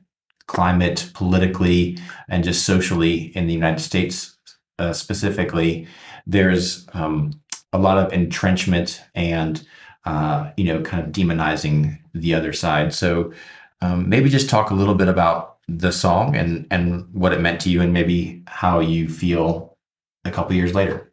climate 0.47 1.11
politically 1.13 1.99
and 2.29 2.45
just 2.45 2.65
socially 2.65 3.37
in 3.37 3.49
the 3.49 3.53
United 3.53 3.81
States 3.81 4.37
uh, 4.79 4.93
specifically, 4.93 5.89
there's 6.25 6.87
um, 6.93 7.42
a 7.73 7.79
lot 7.79 7.99
of 7.99 8.13
entrenchment 8.13 9.03
and 9.15 9.67
uh, 10.05 10.51
you 10.57 10.65
know 10.65 10.83
kind 10.83 11.05
of 11.05 11.13
demonizing 11.13 11.99
the 12.15 12.35
other 12.35 12.53
side. 12.53 12.93
So 12.93 13.33
um, 13.81 14.09
maybe 14.09 14.29
just 14.29 14.51
talk 14.51 14.71
a 14.71 14.75
little 14.75 14.95
bit 14.95 15.09
about 15.09 15.59
the 15.69 15.93
song 15.93 16.37
and 16.37 16.67
and 16.71 17.07
what 17.13 17.33
it 17.33 17.41
meant 17.41 17.61
to 17.63 17.71
you, 17.71 17.81
and 17.81 17.93
maybe 17.93 18.43
how 18.47 18.81
you 18.81 19.09
feel 19.09 19.77
a 20.25 20.31
couple 20.31 20.57
years 20.57 20.75
later. 20.75 21.13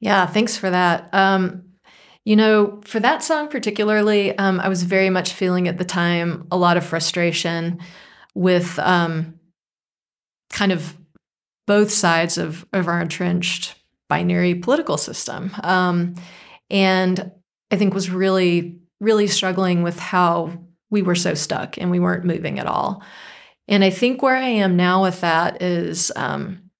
Yeah, 0.00 0.26
thanks 0.26 0.56
for 0.56 0.70
that. 0.70 1.08
Um, 1.12 1.64
You 2.24 2.36
know, 2.36 2.80
for 2.84 3.00
that 3.00 3.22
song 3.22 3.48
particularly, 3.48 4.36
um, 4.36 4.60
I 4.60 4.68
was 4.68 4.82
very 4.82 5.08
much 5.08 5.32
feeling 5.32 5.66
at 5.66 5.78
the 5.78 5.84
time 5.84 6.46
a 6.50 6.58
lot 6.58 6.76
of 6.76 6.84
frustration 6.84 7.78
with 8.34 8.78
um, 8.78 9.40
kind 10.50 10.70
of 10.70 10.94
both 11.66 11.90
sides 11.90 12.36
of, 12.36 12.66
of 12.72 12.86
our 12.86 13.00
entrenched 13.00 13.76
binary 14.08 14.54
political 14.54 14.96
system. 14.96 15.54
Um, 15.62 16.14
and 16.70 17.30
I 17.70 17.76
think 17.76 17.94
was 17.94 18.10
really, 18.10 18.78
really 19.00 19.26
struggling 19.26 19.82
with 19.82 19.98
how 19.98 20.58
we 20.90 21.02
were 21.02 21.14
so 21.14 21.34
stuck 21.34 21.76
and 21.78 21.90
we 21.90 22.00
weren't 22.00 22.24
moving 22.24 22.58
at 22.58 22.66
all. 22.66 23.02
And 23.66 23.84
I 23.84 23.90
think 23.90 24.22
where 24.22 24.36
I 24.36 24.48
am 24.48 24.76
now 24.76 25.02
with 25.02 25.20
that 25.20 25.62
is 25.62 26.10
um, 26.16 26.70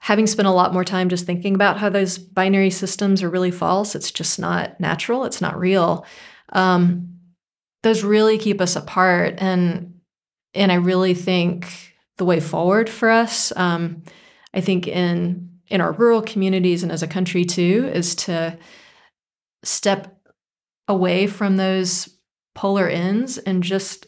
having 0.00 0.26
spent 0.26 0.48
a 0.48 0.52
lot 0.52 0.74
more 0.74 0.84
time 0.84 1.08
just 1.08 1.24
thinking 1.24 1.54
about 1.54 1.78
how 1.78 1.88
those 1.88 2.18
binary 2.18 2.70
systems 2.70 3.22
are 3.22 3.30
really 3.30 3.50
false, 3.50 3.94
it's 3.94 4.10
just 4.10 4.38
not 4.38 4.78
natural, 4.78 5.24
it's 5.24 5.40
not 5.40 5.58
real. 5.58 6.04
Um, 6.52 7.08
those 7.82 8.04
really 8.04 8.36
keep 8.36 8.60
us 8.60 8.76
apart, 8.76 9.36
and 9.38 9.94
and 10.52 10.70
I 10.70 10.74
really 10.74 11.14
think 11.14 11.94
the 12.18 12.24
way 12.26 12.40
forward 12.40 12.90
for 12.90 13.08
us, 13.08 13.52
um, 13.56 14.02
I 14.52 14.60
think 14.60 14.86
in 14.86 15.49
in 15.70 15.80
our 15.80 15.92
rural 15.92 16.20
communities 16.22 16.82
and 16.82 16.92
as 16.92 17.02
a 17.02 17.08
country 17.08 17.44
too, 17.44 17.90
is 17.94 18.14
to 18.16 18.58
step 19.62 20.20
away 20.88 21.26
from 21.26 21.56
those 21.56 22.08
polar 22.54 22.88
ends 22.88 23.38
and 23.38 23.62
just 23.62 24.06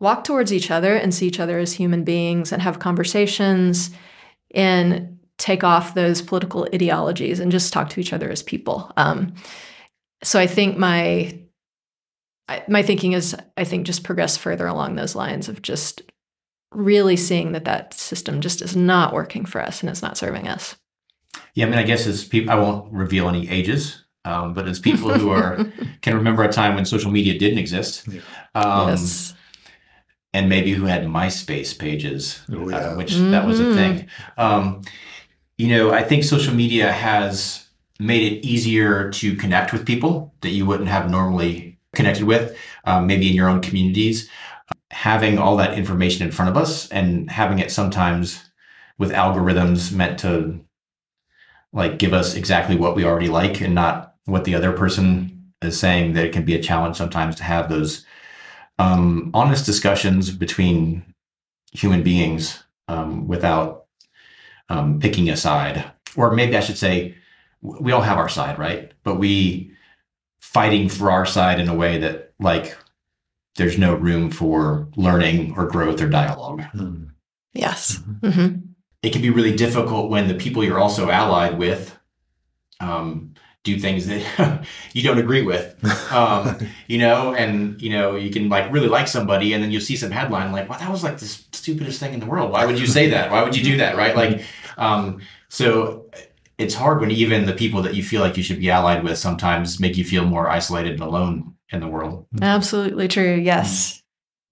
walk 0.00 0.24
towards 0.24 0.52
each 0.52 0.70
other 0.70 0.96
and 0.96 1.14
see 1.14 1.26
each 1.26 1.40
other 1.40 1.58
as 1.58 1.74
human 1.74 2.04
beings 2.04 2.52
and 2.52 2.62
have 2.62 2.78
conversations 2.78 3.90
and 4.54 5.18
take 5.38 5.64
off 5.64 5.94
those 5.94 6.22
political 6.22 6.66
ideologies 6.74 7.40
and 7.40 7.52
just 7.52 7.72
talk 7.72 7.90
to 7.90 8.00
each 8.00 8.12
other 8.12 8.30
as 8.30 8.42
people. 8.42 8.92
Um, 8.96 9.34
so 10.22 10.38
I 10.38 10.46
think 10.46 10.78
my 10.78 11.38
my 12.68 12.82
thinking 12.82 13.12
is 13.12 13.34
I 13.56 13.64
think 13.64 13.86
just 13.86 14.04
progress 14.04 14.36
further 14.36 14.66
along 14.66 14.94
those 14.94 15.14
lines 15.14 15.48
of 15.48 15.62
just 15.62 16.02
really 16.74 17.16
seeing 17.16 17.52
that 17.52 17.64
that 17.64 17.94
system 17.94 18.40
just 18.40 18.62
is 18.62 18.76
not 18.76 19.12
working 19.12 19.44
for 19.44 19.60
us 19.60 19.80
and 19.80 19.90
it's 19.90 20.02
not 20.02 20.16
serving 20.16 20.48
us. 20.48 20.76
Yeah, 21.54 21.66
I 21.66 21.68
mean, 21.68 21.78
I 21.78 21.84
guess 21.84 22.06
as 22.06 22.24
people, 22.24 22.50
I 22.50 22.56
won't 22.56 22.92
reveal 22.92 23.28
any 23.28 23.48
ages, 23.48 24.04
um, 24.24 24.54
but 24.54 24.66
as 24.66 24.78
people 24.78 25.12
who 25.12 25.30
are 25.30 25.64
can 26.02 26.14
remember 26.14 26.42
a 26.42 26.52
time 26.52 26.74
when 26.74 26.84
social 26.84 27.10
media 27.10 27.38
didn't 27.38 27.58
exist, 27.58 28.08
yeah. 28.08 28.20
um, 28.54 28.88
yes 28.88 29.34
and 30.34 30.48
maybe 30.48 30.72
who 30.72 30.84
had 30.84 31.04
MySpace 31.04 31.78
pages, 31.78 32.42
oh, 32.52 32.64
uh, 32.64 32.68
yeah. 32.68 32.76
uh, 32.76 32.96
which 32.96 33.12
mm-hmm. 33.12 33.30
that 33.30 33.46
was 33.46 33.60
a 33.60 33.62
mm-hmm. 33.62 33.74
thing. 33.74 34.08
Um, 34.36 34.82
you 35.56 35.68
know, 35.68 35.92
I 35.92 36.02
think 36.02 36.24
social 36.24 36.52
media 36.52 36.90
has 36.90 37.68
made 38.00 38.32
it 38.32 38.44
easier 38.44 39.10
to 39.12 39.36
connect 39.36 39.72
with 39.72 39.86
people 39.86 40.34
that 40.40 40.50
you 40.50 40.66
wouldn't 40.66 40.88
have 40.88 41.08
normally 41.08 41.78
connected 41.94 42.24
with, 42.24 42.58
um, 42.84 43.06
maybe 43.06 43.28
in 43.28 43.34
your 43.34 43.48
own 43.48 43.60
communities. 43.60 44.28
Having 44.94 45.38
all 45.38 45.56
that 45.56 45.76
information 45.76 46.24
in 46.24 46.32
front 46.32 46.50
of 46.50 46.56
us 46.56 46.88
and 46.90 47.28
having 47.30 47.58
it 47.58 47.70
sometimes 47.70 48.50
with 48.96 49.10
algorithms 49.12 49.92
meant 49.92 50.20
to 50.20 50.60
like 51.72 51.98
give 51.98 52.12
us 52.14 52.34
exactly 52.34 52.76
what 52.76 52.94
we 52.94 53.04
already 53.04 53.28
like 53.28 53.60
and 53.60 53.74
not 53.74 54.14
what 54.24 54.44
the 54.44 54.54
other 54.54 54.72
person 54.72 55.52
is 55.60 55.78
saying 55.78 56.12
that 56.12 56.24
it 56.24 56.32
can 56.32 56.44
be 56.44 56.54
a 56.54 56.62
challenge 56.62 56.96
sometimes 56.96 57.34
to 57.36 57.44
have 57.44 57.68
those 57.68 58.06
um, 58.78 59.30
honest 59.34 59.66
discussions 59.66 60.30
between 60.30 61.02
human 61.72 62.02
beings 62.02 62.62
um, 62.88 63.26
without 63.26 63.86
um, 64.68 65.00
picking 65.00 65.28
a 65.28 65.36
side. 65.36 65.84
Or 66.16 66.32
maybe 66.32 66.56
I 66.56 66.60
should 66.60 66.78
say, 66.78 67.16
we 67.60 67.92
all 67.92 68.02
have 68.02 68.18
our 68.18 68.28
side, 68.28 68.58
right? 68.58 68.92
But 69.02 69.18
we 69.18 69.72
fighting 70.40 70.88
for 70.88 71.10
our 71.10 71.26
side 71.26 71.58
in 71.58 71.68
a 71.68 71.74
way 71.74 71.98
that, 71.98 72.32
like, 72.38 72.76
there's 73.56 73.78
no 73.78 73.94
room 73.94 74.30
for 74.30 74.88
learning 74.96 75.54
or 75.56 75.66
growth 75.66 76.00
or 76.00 76.08
dialogue. 76.08 76.60
Mm-hmm. 76.74 77.04
Yes. 77.52 77.98
Mm-hmm. 77.98 78.26
mm-hmm. 78.26 78.56
It 79.02 79.12
can 79.12 79.20
be 79.20 79.28
really 79.28 79.54
difficult 79.54 80.10
when 80.10 80.28
the 80.28 80.34
people 80.34 80.64
you're 80.64 80.80
also 80.80 81.10
allied 81.10 81.58
with 81.58 81.94
um, 82.80 83.34
do 83.64 83.78
things 83.78 84.06
that 84.06 84.66
you 84.92 85.02
don't 85.02 85.18
agree 85.18 85.42
with 85.42 85.74
um, 86.12 86.56
you 86.86 86.98
know 86.98 87.34
and 87.34 87.80
you 87.80 87.90
know 87.90 88.14
you 88.14 88.30
can 88.30 88.48
like 88.48 88.70
really 88.72 88.88
like 88.88 89.08
somebody 89.08 89.52
and 89.52 89.62
then 89.62 89.70
you 89.70 89.80
see 89.80 89.96
some 89.96 90.10
headline 90.10 90.52
like 90.52 90.68
well 90.68 90.78
that 90.78 90.90
was 90.90 91.02
like 91.02 91.18
the 91.18 91.26
stupidest 91.26 91.98
thing 91.98 92.12
in 92.12 92.20
the 92.20 92.26
world 92.26 92.52
why 92.52 92.66
would 92.66 92.78
you 92.78 92.86
say 92.86 93.08
that 93.08 93.30
why 93.30 93.42
would 93.42 93.56
you 93.56 93.64
do 93.64 93.78
that 93.78 93.96
right 93.96 94.14
like 94.14 94.42
um, 94.76 95.20
so 95.48 96.06
it's 96.58 96.74
hard 96.74 97.00
when 97.00 97.10
even 97.10 97.46
the 97.46 97.52
people 97.52 97.82
that 97.82 97.94
you 97.94 98.02
feel 98.02 98.20
like 98.20 98.36
you 98.36 98.42
should 98.42 98.60
be 98.60 98.70
allied 98.70 99.02
with 99.02 99.18
sometimes 99.18 99.80
make 99.80 99.96
you 99.96 100.04
feel 100.04 100.24
more 100.24 100.48
isolated 100.48 100.92
and 100.92 101.02
alone 101.02 101.53
in 101.70 101.80
the 101.80 101.88
world. 101.88 102.26
Absolutely 102.40 103.08
true 103.08 103.34
yes. 103.34 104.02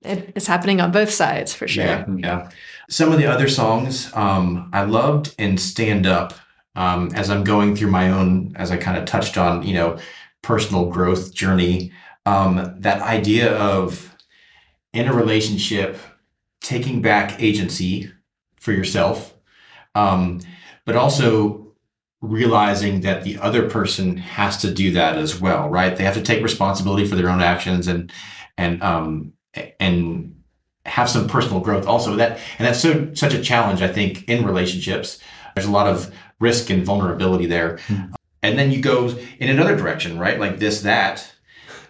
It's 0.05 0.49
happening 0.49 0.81
on 0.81 0.91
both 0.91 1.11
sides 1.11 1.55
for 1.55 1.69
sure. 1.69 1.85
Yeah, 1.85 2.05
yeah. 2.17 2.51
some 2.91 3.13
of 3.13 3.19
the 3.19 3.27
other 3.27 3.49
songs 3.49 4.13
um, 4.15 4.69
i 4.73 4.83
loved 4.83 5.33
and 5.39 5.61
stand 5.61 6.07
up 6.09 6.35
um, 6.75 7.11
as 7.15 7.31
I'm 7.31 7.45
going 7.45 7.77
through 7.77 7.91
my 7.91 8.11
own, 8.11 8.53
as 8.57 8.71
I 8.71 8.77
kind 8.77 8.97
of 8.97 9.05
touched 9.05 9.37
on, 9.37 9.63
you 9.63 9.75
know, 9.75 9.99
personal 10.43 10.87
growth 10.87 11.33
journey, 11.35 11.93
um, 12.27 12.75
that 12.79 13.03
idea 13.03 13.57
of 13.57 14.15
in 14.93 15.09
a 15.09 15.15
relationship, 15.15 15.99
taking 16.61 17.03
back 17.03 17.43
agency 17.43 18.11
for 18.57 18.73
yourself, 18.73 19.35
um, 19.95 20.41
but 20.85 20.97
also 20.97 21.62
realizing 22.23 23.01
that 23.01 23.25
the 23.25 23.37
other 23.39 23.69
person 23.69 24.17
has 24.17 24.57
to 24.59 24.73
do 24.73 24.93
that 24.93 25.19
as 25.19 25.41
well, 25.41 25.69
right? 25.69 25.97
They 25.97 26.05
have 26.05 26.15
to 26.15 26.23
take 26.23 26.43
responsibility 26.43 27.05
for 27.07 27.17
their 27.17 27.29
own 27.29 27.43
actions 27.43 27.89
and 27.89 28.11
and 28.57 28.83
um, 28.83 29.33
and 29.79 30.37
have 30.87 31.11
some 31.11 31.29
personal 31.29 31.61
growth 31.61 31.87
also. 31.87 32.15
That 32.17 32.39
and 32.59 32.67
that's 32.67 32.81
so 32.81 33.13
such 33.15 33.35
a 33.35 33.43
challenge, 33.43 33.83
I 33.83 33.89
think, 33.89 34.29
in 34.29 34.47
relationships. 34.47 35.19
There's 35.55 35.67
a 35.67 35.71
lot 35.71 35.89
of 35.89 36.15
risk 36.39 36.71
and 36.71 36.85
vulnerability 36.85 37.47
there. 37.47 37.77
Mm-hmm. 37.89 38.15
And 38.43 38.59
then 38.59 38.73
you 38.73 38.81
go 38.81 39.09
in 39.39 39.51
another 39.51 39.77
direction, 39.77 40.19
right? 40.19 40.39
Like 40.39 40.59
this, 40.59 40.83
that 40.83 41.33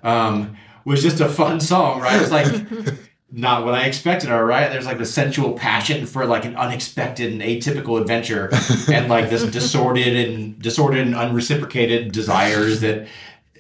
um, 0.03 0.57
was 0.85 1.03
just 1.03 1.21
a 1.21 1.29
fun 1.29 1.61
song, 1.61 2.01
right? 2.01 2.21
It's 2.21 2.31
like 2.31 2.47
not 3.33 3.65
what 3.65 3.75
I 3.75 3.87
expected. 3.87 4.31
All 4.31 4.45
right, 4.45 4.71
there's 4.71 4.87
like 4.87 4.99
the 4.99 5.07
sensual 5.07 5.55
passion 5.55 6.07
for 6.07 6.27
like 6.27 6.45
an 6.45 6.55
unexpected 6.55 7.33
and 7.33 7.41
atypical 7.41 8.01
adventure, 8.01 8.51
and 8.93 9.09
like 9.09 9.31
this 9.31 9.43
disordered 9.45 10.07
and 10.07 10.61
disordered 10.61 11.07
and 11.07 11.15
unreciprocated 11.15 12.13
desires 12.13 12.81
that 12.81 13.09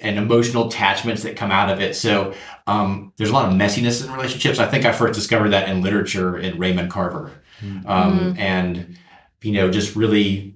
and 0.00 0.18
emotional 0.18 0.66
attachments 0.66 1.22
that 1.22 1.36
come 1.36 1.50
out 1.50 1.70
of 1.70 1.80
it. 1.80 1.94
So 1.96 2.34
um, 2.66 3.12
there's 3.16 3.30
a 3.30 3.32
lot 3.32 3.48
of 3.48 3.54
messiness 3.54 4.04
in 4.04 4.12
relationships. 4.12 4.58
I 4.58 4.66
think 4.66 4.84
I 4.84 4.92
first 4.92 5.14
discovered 5.14 5.50
that 5.50 5.68
in 5.68 5.80
literature 5.80 6.36
in 6.36 6.58
Raymond 6.58 6.90
Carver, 6.90 7.30
mm-hmm. 7.60 7.88
um, 7.88 8.18
mm-hmm. 8.18 8.38
and 8.38 8.98
you 9.40 9.52
know, 9.52 9.70
just 9.70 9.96
really 9.96 10.54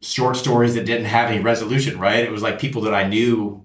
short 0.00 0.36
stories 0.36 0.74
that 0.74 0.86
didn't 0.86 1.06
have 1.06 1.30
any 1.30 1.40
resolution, 1.40 1.98
right? 1.98 2.24
It 2.24 2.32
was 2.32 2.42
like 2.42 2.58
people 2.58 2.82
that 2.82 2.94
I 2.94 3.08
knew. 3.08 3.64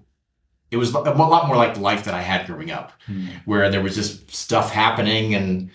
It 0.70 0.76
was 0.76 0.92
a 0.92 0.98
lot 0.98 1.46
more 1.46 1.56
like 1.56 1.74
the 1.74 1.80
life 1.80 2.04
that 2.04 2.14
I 2.14 2.20
had 2.20 2.46
growing 2.46 2.70
up, 2.70 2.92
mm. 3.08 3.28
where 3.44 3.70
there 3.70 3.82
was 3.82 3.94
just 3.94 4.34
stuff 4.34 4.70
happening 4.70 5.34
and 5.34 5.70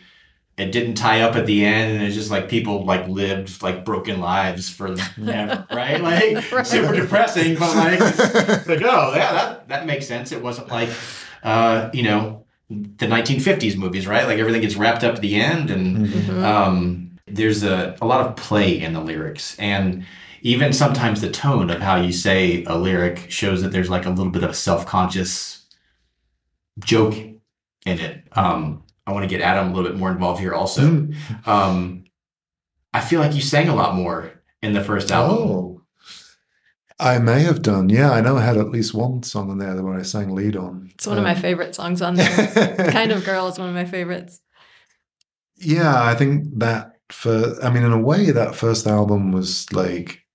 it 0.60 0.74
didn't 0.74 0.96
tie 0.96 1.22
up 1.22 1.36
at 1.36 1.46
the 1.46 1.66
end, 1.66 1.94
and 1.94 2.04
it's 2.04 2.16
just 2.16 2.30
like 2.30 2.50
people 2.50 2.84
like 2.84 3.08
lived 3.08 3.64
like 3.64 3.86
broken 3.86 4.20
lives 4.20 4.70
for 4.70 4.96
never, 5.18 5.66
right? 5.72 6.02
Like 6.02 6.52
right. 6.52 6.68
super 6.68 6.94
depressing, 6.94 7.58
but 7.58 7.76
like, 7.76 8.00
like 8.68 8.82
oh 8.82 9.14
yeah, 9.16 9.32
that 9.32 9.70
that 9.70 9.86
makes 9.86 10.06
sense. 10.06 10.32
It 10.32 10.44
wasn't 10.44 10.68
like 10.68 10.90
uh, 11.44 11.90
you 11.94 12.04
know 12.04 12.46
the 12.70 13.08
1950s 13.08 13.78
movies, 13.78 14.06
right? 14.06 14.28
Like 14.28 14.38
everything 14.38 14.62
gets 14.62 14.76
wrapped 14.76 15.04
up 15.04 15.16
at 15.16 15.22
the 15.22 15.36
end, 15.36 15.72
and 15.72 16.08
mm-hmm. 16.08 16.44
um, 16.44 17.18
there's 17.26 17.64
a, 17.64 17.96
a 18.02 18.06
lot 18.06 18.28
of 18.28 18.36
play 18.36 18.80
in 18.80 18.94
the 18.94 19.02
lyrics, 19.02 19.58
and 19.60 20.06
even 20.42 20.74
sometimes 20.74 21.22
the 21.22 21.30
tone 21.30 21.70
of 21.70 21.82
how 21.82 21.96
you 21.96 22.12
say 22.12 22.64
a 22.66 22.78
lyric 22.78 23.30
shows 23.30 23.62
that 23.62 23.72
there's 23.72 23.90
like 23.90 24.06
a 24.06 24.10
little 24.10 24.32
bit 24.32 24.44
of 24.44 24.52
a 24.52 24.54
self-conscious 24.56 25.66
joke 26.80 27.14
in 27.14 28.00
it. 28.00 28.24
Um, 28.34 28.84
I 29.06 29.12
want 29.12 29.24
to 29.24 29.30
get 29.30 29.42
Adam 29.42 29.72
a 29.72 29.74
little 29.74 29.90
bit 29.90 30.00
more 30.00 30.12
involved 30.12 30.40
here 30.40 30.54
also. 30.54 30.82
Mm. 30.82 31.48
Um, 31.48 32.04
I 32.94 33.02
feel 33.02 33.20
like 33.20 33.34
you 33.34 33.42
sang 33.42 33.70
a 33.70 33.76
lot 33.76 33.96
more 33.96 34.42
in 34.62 34.74
the 34.74 34.84
first 34.84 35.12
album. 35.12 35.38
Oh, 35.38 35.82
I 37.00 37.18
may 37.18 37.42
have 37.42 37.62
done. 37.62 37.90
Yeah, 37.90 38.12
I 38.12 38.22
know 38.22 38.38
I 38.38 38.44
had 38.44 38.58
at 38.58 38.72
least 38.72 38.94
one 38.94 39.24
song 39.24 39.50
on 39.50 39.58
there 39.58 39.82
where 39.82 39.98
I 39.98 40.02
sang 40.02 40.36
lead 40.36 40.58
on. 40.58 40.90
It's 40.94 41.08
one 41.08 41.18
um, 41.18 41.24
of 41.24 41.28
my 41.28 41.36
um, 41.36 41.42
favorite 41.42 41.74
songs 41.74 42.02
on 42.02 42.16
there. 42.16 42.76
kind 42.92 43.12
of 43.12 43.24
Girl 43.24 43.48
is 43.48 43.58
one 43.58 43.70
of 43.70 43.76
my 43.76 43.86
favorites. 43.86 44.42
Yeah, 45.56 46.04
I 46.04 46.16
think 46.16 46.60
that 46.60 46.98
for, 47.10 47.56
I 47.64 47.70
mean, 47.70 47.84
in 47.84 47.94
a 47.94 48.00
way, 48.00 48.32
that 48.32 48.56
first 48.56 48.86
album 48.86 49.32
was 49.32 49.72
like 49.72 50.26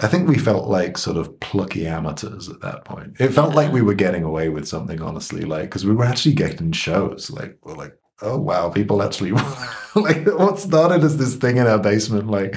I 0.00 0.08
think 0.08 0.28
we 0.28 0.38
felt 0.38 0.68
like 0.68 0.98
sort 0.98 1.16
of 1.16 1.40
plucky 1.40 1.86
amateurs 1.86 2.50
at 2.50 2.60
that 2.60 2.84
point. 2.84 3.18
It 3.18 3.30
felt 3.30 3.50
yeah. 3.50 3.56
like 3.56 3.72
we 3.72 3.80
were 3.80 3.94
getting 3.94 4.24
away 4.24 4.50
with 4.50 4.68
something, 4.68 5.00
honestly, 5.00 5.42
like 5.42 5.64
because 5.64 5.86
we 5.86 5.94
were 5.94 6.04
actually 6.04 6.34
getting 6.34 6.72
shows. 6.72 7.30
Like 7.30 7.58
we're 7.62 7.74
like 7.74 7.94
oh 8.22 8.38
wow, 8.38 8.70
people 8.70 9.02
actually 9.02 9.32
like 9.94 10.26
what 10.26 10.58
started 10.58 11.04
as 11.04 11.16
this 11.16 11.36
thing 11.36 11.56
in 11.58 11.66
our 11.66 11.78
basement, 11.78 12.28
like 12.28 12.54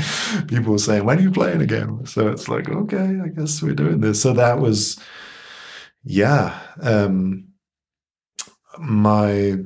people 0.48 0.74
were 0.74 0.80
saying, 0.80 1.06
when 1.06 1.20
are 1.20 1.22
you 1.22 1.32
playing 1.32 1.62
again? 1.62 2.06
So 2.06 2.28
it's 2.30 2.48
like, 2.48 2.70
okay, 2.70 3.20
I 3.24 3.28
guess 3.30 3.62
we're 3.62 3.74
doing 3.74 4.00
this. 4.00 4.22
So 4.22 4.34
that 4.34 4.60
was, 4.60 5.00
yeah, 6.04 6.60
um, 6.82 7.48
my 8.78 9.58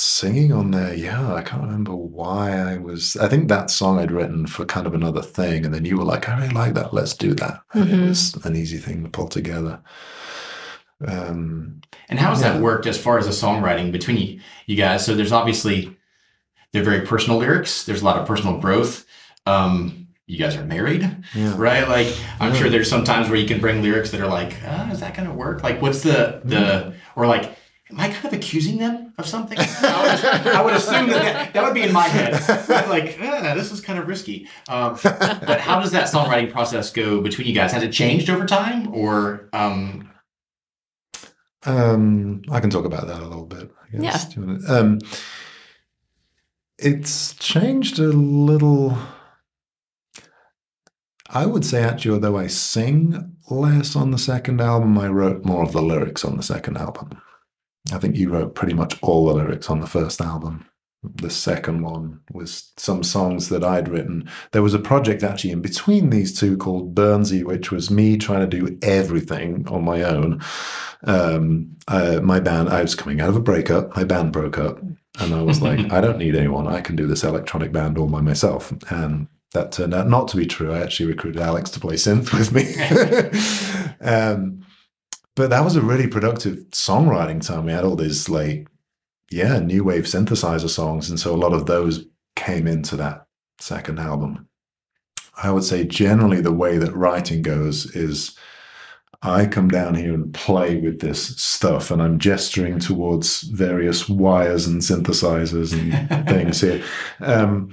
singing 0.00 0.52
on 0.52 0.70
there. 0.70 0.94
Yeah, 0.94 1.34
I 1.34 1.42
can't 1.42 1.62
remember 1.62 1.94
why 1.94 2.50
I 2.58 2.78
was. 2.78 3.16
I 3.16 3.28
think 3.28 3.48
that 3.48 3.70
song 3.70 3.98
I'd 3.98 4.10
written 4.10 4.46
for 4.46 4.64
kind 4.64 4.86
of 4.86 4.94
another 4.94 5.22
thing, 5.22 5.64
and 5.64 5.74
then 5.74 5.84
you 5.84 5.96
were 5.96 6.04
like, 6.04 6.28
I 6.28 6.38
really 6.40 6.54
like 6.54 6.74
that. 6.74 6.92
Let's 6.94 7.14
do 7.14 7.34
that. 7.34 7.60
And 7.74 7.84
Mhm. 7.88 7.92
it 8.04 8.08
was 8.08 8.34
an 8.44 8.56
easy 8.56 8.78
thing 8.78 9.02
to 9.04 9.10
pull 9.10 9.28
together. 9.28 9.80
Um, 11.06 11.80
And 12.08 12.18
how 12.18 12.30
has 12.30 12.40
Yeah. 12.42 12.52
that 12.54 12.60
worked 12.62 12.86
as 12.86 12.98
far 12.98 13.18
as 13.18 13.26
the 13.26 13.32
songwriting 13.32 13.92
between 13.92 14.16
you, 14.18 14.40
you 14.66 14.76
guys? 14.76 15.04
So 15.04 15.14
there's 15.14 15.30
obviously 15.32 15.96
they're 16.72 16.82
very 16.82 17.02
personal 17.06 17.38
lyrics. 17.38 17.84
There's 17.84 18.02
a 18.02 18.04
lot 18.04 18.16
of 18.18 18.26
personal 18.26 18.58
growth. 18.58 19.04
Um, 19.46 20.08
you 20.26 20.38
guys 20.38 20.56
are 20.56 20.64
married, 20.64 21.08
yeah. 21.34 21.54
right? 21.56 21.88
Like 21.88 22.08
I'm 22.40 22.52
Yeah. 22.52 22.58
sure 22.58 22.68
there's 22.68 22.90
some 22.90 23.04
times 23.04 23.28
where 23.28 23.38
you 23.38 23.46
can 23.46 23.60
bring 23.60 23.80
lyrics 23.82 24.10
that 24.10 24.20
are 24.20 24.28
like, 24.28 24.54
ah, 24.66 24.90
is 24.90 25.00
that 25.00 25.14
going 25.14 25.28
to 25.28 25.34
work? 25.34 25.62
Like, 25.62 25.80
what's 25.80 26.02
the 26.02 26.40
the 26.44 26.94
or 27.16 27.26
like, 27.26 27.56
am 27.90 28.00
I 28.00 28.08
kind 28.08 28.26
of 28.26 28.32
accusing 28.32 28.78
them 28.78 29.12
of 29.18 29.26
something? 29.26 29.58
I 29.60 30.42
would, 30.42 30.54
I 30.54 30.62
would 30.62 30.74
assume 30.74 31.08
that, 31.08 31.22
that 31.22 31.54
that 31.54 31.64
would 31.64 31.74
be 31.74 31.82
in 31.82 31.92
my 31.92 32.04
head. 32.08 32.32
Right? 32.68 32.88
Like, 32.88 33.18
ah, 33.20 33.54
this 33.54 33.72
is 33.72 33.80
kind 33.80 33.98
of 33.98 34.06
risky. 34.08 34.48
Um, 34.68 34.98
but 35.02 35.60
how 35.60 35.80
does 35.80 35.90
that 35.92 36.08
songwriting 36.08 36.50
process 36.50 36.90
go 36.90 37.20
between 37.20 37.46
you 37.46 37.54
guys? 37.54 37.72
Has 37.72 37.82
it 37.82 37.92
changed 37.92 38.30
over 38.30 38.46
time, 38.46 38.94
or 38.94 39.48
um, 39.52 40.10
Um, 41.64 42.42
I 42.50 42.60
can 42.60 42.70
talk 42.70 42.84
about 42.84 43.06
that 43.06 43.20
a 43.20 43.26
little 43.26 43.46
bit. 43.46 43.70
I 43.92 43.96
guess. 43.98 44.32
Do 44.32 44.58
Um, 44.68 44.98
it's 46.78 47.34
changed 47.34 47.98
a 47.98 48.08
little. 48.08 48.96
I 51.32 51.46
would 51.46 51.64
say 51.64 51.82
actually, 51.82 52.14
although 52.14 52.36
I 52.38 52.48
sing 52.48 53.36
less 53.50 53.94
on 53.94 54.10
the 54.10 54.18
second 54.18 54.60
album, 54.60 54.98
I 54.98 55.08
wrote 55.08 55.44
more 55.44 55.62
of 55.62 55.72
the 55.72 55.82
lyrics 55.82 56.24
on 56.24 56.36
the 56.36 56.42
second 56.42 56.76
album. 56.76 57.20
I 57.92 57.98
think 57.98 58.16
you 58.16 58.30
wrote 58.30 58.54
pretty 58.54 58.74
much 58.74 58.98
all 59.02 59.26
the 59.26 59.34
lyrics 59.34 59.70
on 59.70 59.80
the 59.80 59.86
first 59.86 60.20
album. 60.20 60.66
The 61.02 61.30
second 61.30 61.82
one 61.82 62.20
was 62.30 62.72
some 62.76 63.02
songs 63.02 63.48
that 63.48 63.64
I'd 63.64 63.88
written. 63.88 64.28
There 64.52 64.62
was 64.62 64.74
a 64.74 64.78
project 64.78 65.22
actually 65.22 65.52
in 65.52 65.62
between 65.62 66.10
these 66.10 66.38
two 66.38 66.58
called 66.58 66.94
Burnsy, 66.94 67.42
which 67.42 67.72
was 67.72 67.90
me 67.90 68.18
trying 68.18 68.48
to 68.48 68.58
do 68.58 68.78
everything 68.82 69.66
on 69.68 69.82
my 69.82 70.02
own. 70.02 70.42
Um, 71.04 71.74
uh, 71.88 72.20
my 72.22 72.38
band, 72.38 72.68
I 72.68 72.82
was 72.82 72.94
coming 72.94 73.22
out 73.22 73.30
of 73.30 73.36
a 73.36 73.40
breakup. 73.40 73.96
My 73.96 74.04
band 74.04 74.32
broke 74.32 74.58
up, 74.58 74.78
and 75.18 75.34
I 75.34 75.40
was 75.40 75.62
like, 75.62 75.90
I 75.90 76.02
don't 76.02 76.18
need 76.18 76.36
anyone. 76.36 76.66
I 76.66 76.82
can 76.82 76.96
do 76.96 77.06
this 77.06 77.24
electronic 77.24 77.72
band 77.72 77.96
all 77.96 78.06
by 78.06 78.20
myself. 78.20 78.70
And 78.90 79.26
that 79.54 79.72
turned 79.72 79.94
out 79.94 80.06
not 80.06 80.28
to 80.28 80.36
be 80.36 80.46
true. 80.46 80.70
I 80.70 80.80
actually 80.80 81.06
recruited 81.06 81.40
Alex 81.40 81.70
to 81.70 81.80
play 81.80 81.94
synth 81.94 82.32
with 82.32 82.52
me. 82.52 84.06
um, 84.06 84.66
but 85.36 85.50
that 85.50 85.64
was 85.64 85.76
a 85.76 85.82
really 85.82 86.06
productive 86.06 86.56
songwriting 86.70 87.44
time. 87.44 87.66
We 87.66 87.72
had 87.72 87.84
all 87.84 87.96
these 87.96 88.28
like, 88.28 88.68
yeah, 89.30 89.58
new 89.58 89.84
wave 89.84 90.04
synthesizer 90.04 90.68
songs, 90.68 91.10
and 91.10 91.18
so 91.18 91.34
a 91.34 91.36
lot 91.36 91.52
of 91.52 91.66
those 91.66 92.06
came 92.36 92.66
into 92.66 92.96
that 92.96 93.26
second 93.58 93.98
album. 93.98 94.48
I 95.42 95.50
would 95.50 95.64
say 95.64 95.84
generally 95.84 96.40
the 96.40 96.52
way 96.52 96.78
that 96.78 96.94
writing 96.94 97.42
goes 97.42 97.94
is 97.94 98.36
I 99.22 99.46
come 99.46 99.68
down 99.68 99.94
here 99.94 100.14
and 100.14 100.32
play 100.32 100.76
with 100.76 101.00
this 101.00 101.36
stuff, 101.36 101.90
and 101.90 102.02
I'm 102.02 102.18
gesturing 102.18 102.78
towards 102.78 103.42
various 103.42 104.08
wires 104.08 104.66
and 104.66 104.80
synthesizers 104.80 105.72
and 105.72 106.28
things 106.28 106.60
here. 106.60 106.82
Um, 107.20 107.70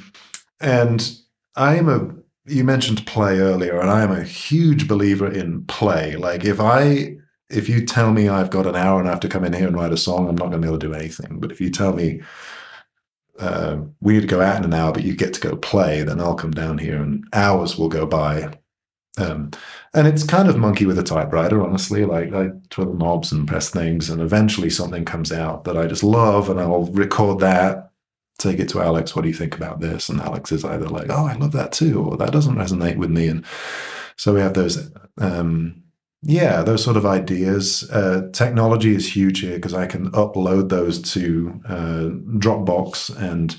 and 0.60 1.18
I 1.56 1.76
am 1.76 1.90
a 1.90 2.16
you 2.50 2.64
mentioned 2.64 3.06
play 3.06 3.40
earlier, 3.40 3.80
and 3.80 3.90
I 3.90 4.04
am 4.04 4.12
a 4.12 4.24
huge 4.24 4.88
believer 4.88 5.32
in 5.32 5.66
play. 5.66 6.16
Like 6.16 6.46
if 6.46 6.60
I 6.60 7.17
if 7.50 7.70
you 7.70 7.86
tell 7.86 8.12
me 8.12 8.28
I've 8.30 8.50
got 8.50 8.68
an 8.68 8.76
hour 8.76 9.00
and 9.00 9.08
I 9.08 9.12
have 9.12 9.22
to 9.22 9.30
come 9.30 9.46
in 9.46 9.54
here 9.54 9.68
and 9.68 9.76
write 9.76 9.94
a 9.94 9.98
song, 9.98 10.28
I'm 10.28 10.36
not 10.36 10.50
going 10.50 10.62
to 10.62 10.66
be 10.66 10.68
able 10.68 10.80
to 10.80 10.88
do 10.88 10.94
anything. 10.94 11.40
But 11.40 11.52
if 11.52 11.62
you 11.62 11.70
tell 11.70 11.94
me 11.94 12.22
uh, 13.40 13.78
we 14.02 14.14
need 14.14 14.22
to 14.22 14.28
go 14.28 14.42
out 14.42 14.58
in 14.58 14.66
an 14.66 14.74
hour, 14.74 14.92
but 14.92 15.04
you 15.04 15.16
get 15.16 15.34
to 15.36 15.40
go 15.40 15.56
play, 15.56 16.04
then 16.04 16.20
I'll 16.20 16.36
come 16.36 16.52
down 16.52 16.78
here 16.78 17.02
and 17.02 17.24
hours 17.34 17.78
will 17.78 17.90
go 17.90 18.06
by. 18.06 18.52
Um, 19.18 19.52
and 19.94 20.08
it's 20.08 20.24
kind 20.24 20.48
of 20.48 20.58
monkey 20.58 20.86
with 20.86 21.00
a 21.00 21.04
typewriter, 21.04 21.64
honestly. 21.64 22.06
Like 22.06 22.34
I 22.34 22.50
twiddle 22.70 22.96
knobs 22.96 23.32
and 23.32 23.48
press 23.48 23.70
things, 23.70 24.10
and 24.10 24.22
eventually 24.22 24.70
something 24.70 25.06
comes 25.06 25.32
out 25.32 25.64
that 25.64 25.78
I 25.78 25.88
just 25.88 26.04
love, 26.04 26.50
and 26.50 26.60
I'll 26.60 26.86
record 26.86 27.40
that, 27.40 27.92
take 28.38 28.60
it 28.60 28.70
to 28.70 28.82
Alex. 28.82 29.16
What 29.16 29.24
do 29.24 29.28
you 29.28 29.34
think 29.34 29.56
about 29.56 29.80
this? 29.80 30.10
And 30.10 30.22
Alex 30.22 30.52
is 30.52 30.64
either 30.64 30.88
like, 30.88 31.08
"Oh, 31.10 31.26
I 31.26 31.34
love 31.34 31.52
that 31.54 31.72
too," 31.72 32.04
or 32.04 32.18
"That 32.18 32.32
doesn't 32.32 32.56
resonate 32.56 32.98
with 32.98 33.10
me." 33.10 33.28
And 33.28 33.44
so 34.18 34.34
we 34.34 34.40
have 34.42 34.54
those, 34.54 34.92
um, 35.18 35.84
yeah, 36.24 36.64
those 36.64 36.84
sort 36.84 36.98
of 36.98 37.06
ideas. 37.06 37.90
Uh, 37.92 38.30
technology 38.34 38.96
is 38.96 39.16
huge 39.16 39.42
here 39.42 39.56
because 39.56 39.74
I 39.74 39.86
can 39.86 40.12
upload 40.12 40.70
those 40.70 41.02
to 41.14 41.62
uh, 41.68 42.10
Dropbox 42.40 43.16
and 43.18 43.56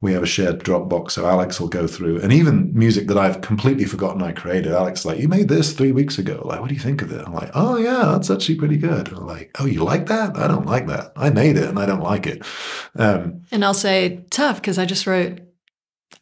we 0.00 0.12
have 0.12 0.22
a 0.22 0.26
shared 0.26 0.62
Dropbox. 0.62 1.12
So 1.12 1.26
Alex 1.26 1.58
will 1.58 1.68
go 1.68 1.86
through, 1.86 2.20
and 2.20 2.30
even 2.30 2.70
music 2.74 3.08
that 3.08 3.16
I've 3.16 3.40
completely 3.40 3.86
forgotten 3.86 4.22
I 4.22 4.32
created. 4.32 4.72
Alex 4.72 5.06
like, 5.06 5.18
you 5.18 5.28
made 5.28 5.48
this 5.48 5.72
three 5.72 5.92
weeks 5.92 6.18
ago. 6.18 6.42
Like, 6.44 6.60
what 6.60 6.68
do 6.68 6.74
you 6.74 6.80
think 6.80 7.00
of 7.00 7.10
it? 7.10 7.26
I'm 7.26 7.32
like, 7.32 7.50
oh 7.54 7.78
yeah, 7.78 8.10
that's 8.12 8.30
actually 8.30 8.56
pretty 8.56 8.76
good. 8.76 9.08
I'm 9.08 9.26
like, 9.26 9.50
oh, 9.58 9.64
you 9.64 9.82
like 9.82 10.06
that? 10.06 10.36
I 10.36 10.46
don't 10.46 10.66
like 10.66 10.86
that. 10.88 11.12
I 11.16 11.30
made 11.30 11.56
it 11.56 11.68
and 11.70 11.78
I 11.78 11.86
don't 11.86 12.02
like 12.02 12.26
it. 12.26 12.44
Um, 12.96 13.42
And 13.50 13.64
I'll 13.64 13.72
say 13.72 14.24
tough 14.30 14.56
because 14.56 14.78
I 14.78 14.84
just 14.84 15.06
wrote 15.06 15.40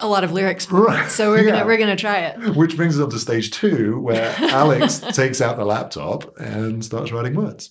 a 0.02 0.06
lot 0.08 0.24
of 0.24 0.32
lyrics. 0.32 0.66
for. 0.66 0.82
Right, 0.82 1.10
So 1.10 1.30
we're 1.30 1.42
yeah. 1.44 1.52
gonna 1.52 1.66
we're 1.66 1.78
gonna 1.78 1.96
try 1.96 2.18
it. 2.26 2.56
which 2.56 2.76
brings 2.76 2.98
us 2.98 3.04
up 3.04 3.10
to 3.10 3.18
stage 3.18 3.50
two, 3.50 3.98
where 4.00 4.34
Alex 4.38 4.98
takes 5.00 5.40
out 5.40 5.56
the 5.56 5.64
laptop 5.64 6.36
and 6.38 6.84
starts 6.84 7.10
writing 7.12 7.34
words. 7.34 7.70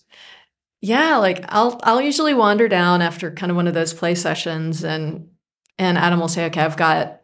Yeah, 0.81 1.17
like 1.17 1.45
I'll 1.49 1.79
I'll 1.83 2.01
usually 2.01 2.33
wander 2.33 2.67
down 2.67 3.01
after 3.01 3.29
kind 3.31 3.51
of 3.51 3.55
one 3.55 3.67
of 3.67 3.73
those 3.75 3.93
play 3.93 4.15
sessions 4.15 4.83
and 4.83 5.27
and 5.77 5.97
Adam 5.97 6.19
will 6.19 6.27
say, 6.27 6.45
okay, 6.45 6.61
I've 6.61 6.77
got 6.77 7.21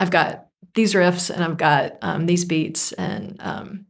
I've 0.00 0.10
got 0.10 0.46
these 0.74 0.94
riffs 0.94 1.30
and 1.30 1.42
I've 1.44 1.56
got 1.56 1.98
um, 2.02 2.26
these 2.26 2.44
beats 2.44 2.92
and 2.92 3.36
um, 3.40 3.86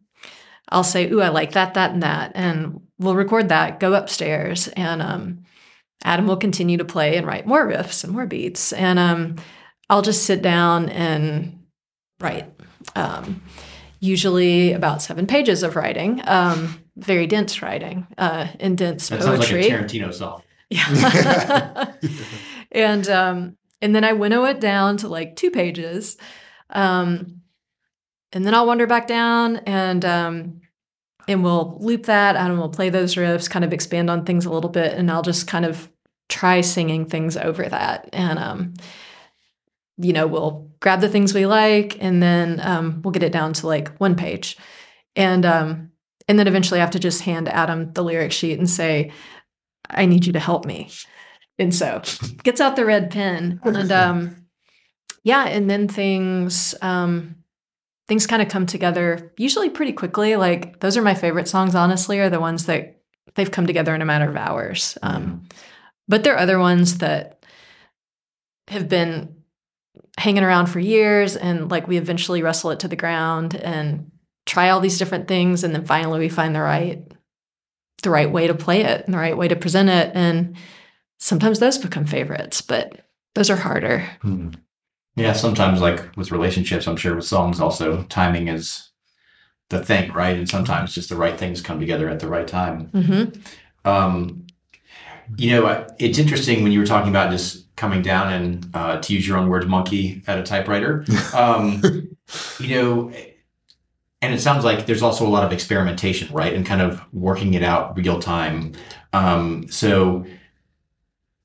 I'll 0.71 0.85
say, 0.85 1.11
ooh, 1.11 1.21
I 1.23 1.29
like 1.29 1.53
that, 1.53 1.75
that, 1.75 1.93
and 1.93 2.03
that, 2.03 2.33
and 2.35 2.81
we'll 2.99 3.15
record 3.17 3.49
that, 3.49 3.81
go 3.81 3.95
upstairs, 3.95 4.69
and 4.69 5.01
um, 5.03 5.45
Adam 6.05 6.27
will 6.27 6.37
continue 6.37 6.77
to 6.77 6.85
play 6.85 7.17
and 7.17 7.27
write 7.27 7.47
more 7.47 7.67
riffs 7.67 8.05
and 8.05 8.13
more 8.13 8.27
beats, 8.27 8.73
and 8.75 8.99
um, 8.99 9.37
I'll 9.91 10.03
just 10.03 10.25
sit 10.25 10.43
down 10.43 10.89
and 10.89 11.65
write. 12.21 12.47
Um, 12.95 13.43
usually 14.01 14.73
about 14.73 15.03
seven 15.03 15.27
pages 15.27 15.63
of 15.63 15.77
writing, 15.77 16.23
um, 16.27 16.83
very 16.97 17.27
dense 17.27 17.63
writing, 17.63 18.07
uh, 18.17 18.49
and 18.61 18.79
dense 18.79 19.09
that 19.09 19.23
sounds 19.23 19.41
like 19.41 19.51
a 19.51 19.71
Tarantino 19.71 20.13
song. 20.13 20.43
Yeah. 20.71 21.93
and 22.73 23.09
um 23.09 23.57
and 23.81 23.95
then 23.95 24.05
I 24.05 24.13
winnow 24.13 24.45
it 24.45 24.61
down 24.61 24.99
to 24.99 25.09
like 25.09 25.37
two 25.37 25.51
pages. 25.51 26.17
Um 26.71 27.41
and 28.33 28.45
then 28.45 28.55
I'll 28.55 28.67
wander 28.67 28.87
back 28.87 29.07
down 29.07 29.57
and 29.59 30.05
um 30.05 30.61
and 31.27 31.43
we'll 31.43 31.77
loop 31.81 32.05
that 32.07 32.37
and 32.37 32.59
we'll 32.59 32.69
play 32.71 32.91
those 32.91 33.15
riffs, 33.15 33.51
kind 33.51 33.65
of 33.65 33.73
expand 33.73 34.11
on 34.11 34.25
things 34.25 34.47
a 34.47 34.51
little 34.51 34.71
bit, 34.71 34.93
and 34.93 35.11
I'll 35.11 35.23
just 35.23 35.47
kind 35.47 35.65
of 35.65 35.91
try 36.29 36.61
singing 36.61 37.07
things 37.07 37.37
over 37.37 37.67
that. 37.69 38.11
And 38.13 38.39
um 38.39 38.75
you 39.99 40.13
know, 40.13 40.27
we'll 40.27 40.71
grab 40.81 41.01
the 41.01 41.09
things 41.09 41.35
we 41.35 41.47
like 41.47 41.97
and 42.01 42.23
then 42.23 42.61
um 42.63 43.03
we'll 43.03 43.13
get 43.13 43.23
it 43.23 43.33
down 43.33 43.53
to 43.53 43.67
like 43.67 43.97
one 43.99 44.15
page. 44.15 44.57
And 45.17 45.45
um 45.45 45.91
and 46.29 46.39
then 46.39 46.47
eventually 46.47 46.81
I 46.81 46.85
have 46.85 46.93
to 46.93 46.99
just 46.99 47.23
hand 47.23 47.49
Adam 47.49 47.93
the 47.93 48.05
lyric 48.05 48.33
sheet 48.33 48.59
and 48.59 48.69
say, 48.69 49.13
I 49.91 50.07
need 50.07 50.27
you 50.27 50.33
to 50.35 50.41
help 50.41 50.65
me. 50.65 50.91
And 51.59 51.75
so 51.75 52.03
gets 52.43 52.61
out 52.61 52.77
the 52.77 52.85
red 52.85 53.11
pen 53.11 53.61
and 53.65 53.93
um 53.93 54.47
yeah, 55.25 55.47
and 55.47 55.69
then 55.69 55.89
things 55.89 56.75
um 56.81 57.37
things 58.07 58.27
kind 58.27 58.41
of 58.41 58.49
come 58.49 58.67
together 58.67 59.33
usually 59.37 59.69
pretty 59.69 59.93
quickly. 59.93 60.37
Like 60.37 60.81
those 60.81 60.97
are 60.97 61.03
my 61.03 61.15
favorite 61.15 61.49
songs, 61.49 61.75
honestly, 61.75 62.21
are 62.21 62.31
the 62.31 62.41
ones 62.41 62.67
that 62.67 63.01
they've 63.35 63.51
come 63.51 63.67
together 63.67 63.95
in 63.95 64.03
a 64.03 64.07
matter 64.07 64.29
of 64.31 64.37
hours. 64.37 64.97
Um 65.03 65.49
but 66.07 66.25
there 66.25 66.35
are 66.35 66.39
other 66.39 66.59
ones 66.59 66.99
that 66.99 67.45
have 68.69 68.89
been 68.89 69.38
hanging 70.19 70.43
around 70.43 70.67
for 70.67 70.81
years 70.81 71.37
and 71.37 71.71
like 71.71 71.89
we 71.89 71.97
eventually 71.97 72.43
wrestle 72.43 72.71
it 72.71 72.81
to 72.81 72.89
the 72.89 72.97
ground 72.97 73.55
and 73.55 74.11
try 74.47 74.71
all 74.71 74.81
these 74.81 74.99
different 74.99 75.29
things 75.29 75.63
and 75.63 75.75
then 75.75 75.85
finally 75.85 76.19
we 76.19 76.29
find 76.29 76.55
the 76.55 76.61
right 76.61 77.03
the 78.03 78.11
right 78.11 78.31
way 78.31 78.47
to 78.47 78.55
play 78.55 78.83
it 78.83 79.05
and 79.05 79.15
the 79.15 79.19
right 79.19 79.37
way 79.37 79.49
to 79.49 79.57
present 79.57 79.89
it. 79.89 80.13
And 80.15 80.57
sometimes 81.19 81.59
those 81.59 81.79
become 81.79 82.07
favorites, 82.07 82.61
but 82.61 83.07
those 83.35 83.51
are 83.51 83.57
harder. 83.57 84.09
Hmm. 84.23 84.51
Yeah, 85.17 85.33
sometimes 85.33 85.81
like 85.81 86.17
with 86.17 86.31
relationships, 86.31 86.87
I'm 86.87 86.97
sure 86.97 87.17
with 87.17 87.25
songs 87.25 87.61
also, 87.61 88.05
timing 88.05 88.49
is 88.49 88.91
the 89.69 89.85
thing, 89.85 90.13
right? 90.13 90.37
And 90.37 90.49
sometimes 90.49 90.95
just 90.95 91.09
the 91.09 91.17
right 91.17 91.37
things 91.37 91.61
come 91.61 91.81
together 91.81 92.09
at 92.09 92.21
the 92.21 92.29
right 92.29 92.47
time. 92.47 92.89
Mm-hmm. 92.89 93.41
Um, 93.89 94.47
you 95.37 95.51
know, 95.51 95.87
it's 95.99 96.19
interesting 96.19 96.63
when 96.63 96.71
you 96.71 96.79
were 96.79 96.87
talking 96.87 97.11
about 97.11 97.33
just 97.33 97.67
coming 97.79 98.03
down 98.03 98.33
and 98.33 98.71
uh, 98.75 99.01
to 99.01 99.15
use 99.15 99.27
your 99.27 99.39
own 99.39 99.49
words, 99.49 99.67
monkey 99.67 100.23
at 100.27 100.39
a 100.39 100.43
typewriter. 100.43 101.05
Um, 101.33 101.81
you 102.59 102.75
know, 102.75 103.13
and 104.21 104.35
it 104.35 104.41
sounds 104.41 104.65
like 104.65 104.87
there's 104.87 105.03
also 105.03 105.27
a 105.27 105.31
lot 105.31 105.45
of 105.45 105.53
experimentation, 105.53 106.33
right, 106.35 106.53
and 106.53 106.67
kind 106.67 106.83
of 106.83 107.01
working 107.15 107.55
it 107.55 107.63
out 107.63 107.97
real 107.97 108.19
time. 108.19 108.73
Um, 109.13 109.69
so, 109.71 110.27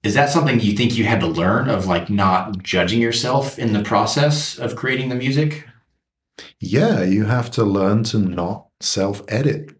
is 0.01 0.15
that 0.15 0.29
something 0.29 0.59
you 0.59 0.75
think 0.75 0.97
you 0.97 1.05
had 1.05 1.21
to 1.21 1.27
learn 1.27 1.69
of, 1.69 1.85
like 1.85 2.09
not 2.09 2.61
judging 2.63 2.99
yourself 2.99 3.57
in 3.57 3.71
the 3.73 3.83
process 3.83 4.57
of 4.57 4.75
creating 4.75 5.09
the 5.09 5.15
music? 5.15 5.67
Yeah, 6.59 7.03
you 7.03 7.25
have 7.25 7.51
to 7.51 7.63
learn 7.63 8.03
to 8.05 8.17
not 8.17 8.67
self 8.79 9.21
edit. 9.27 9.71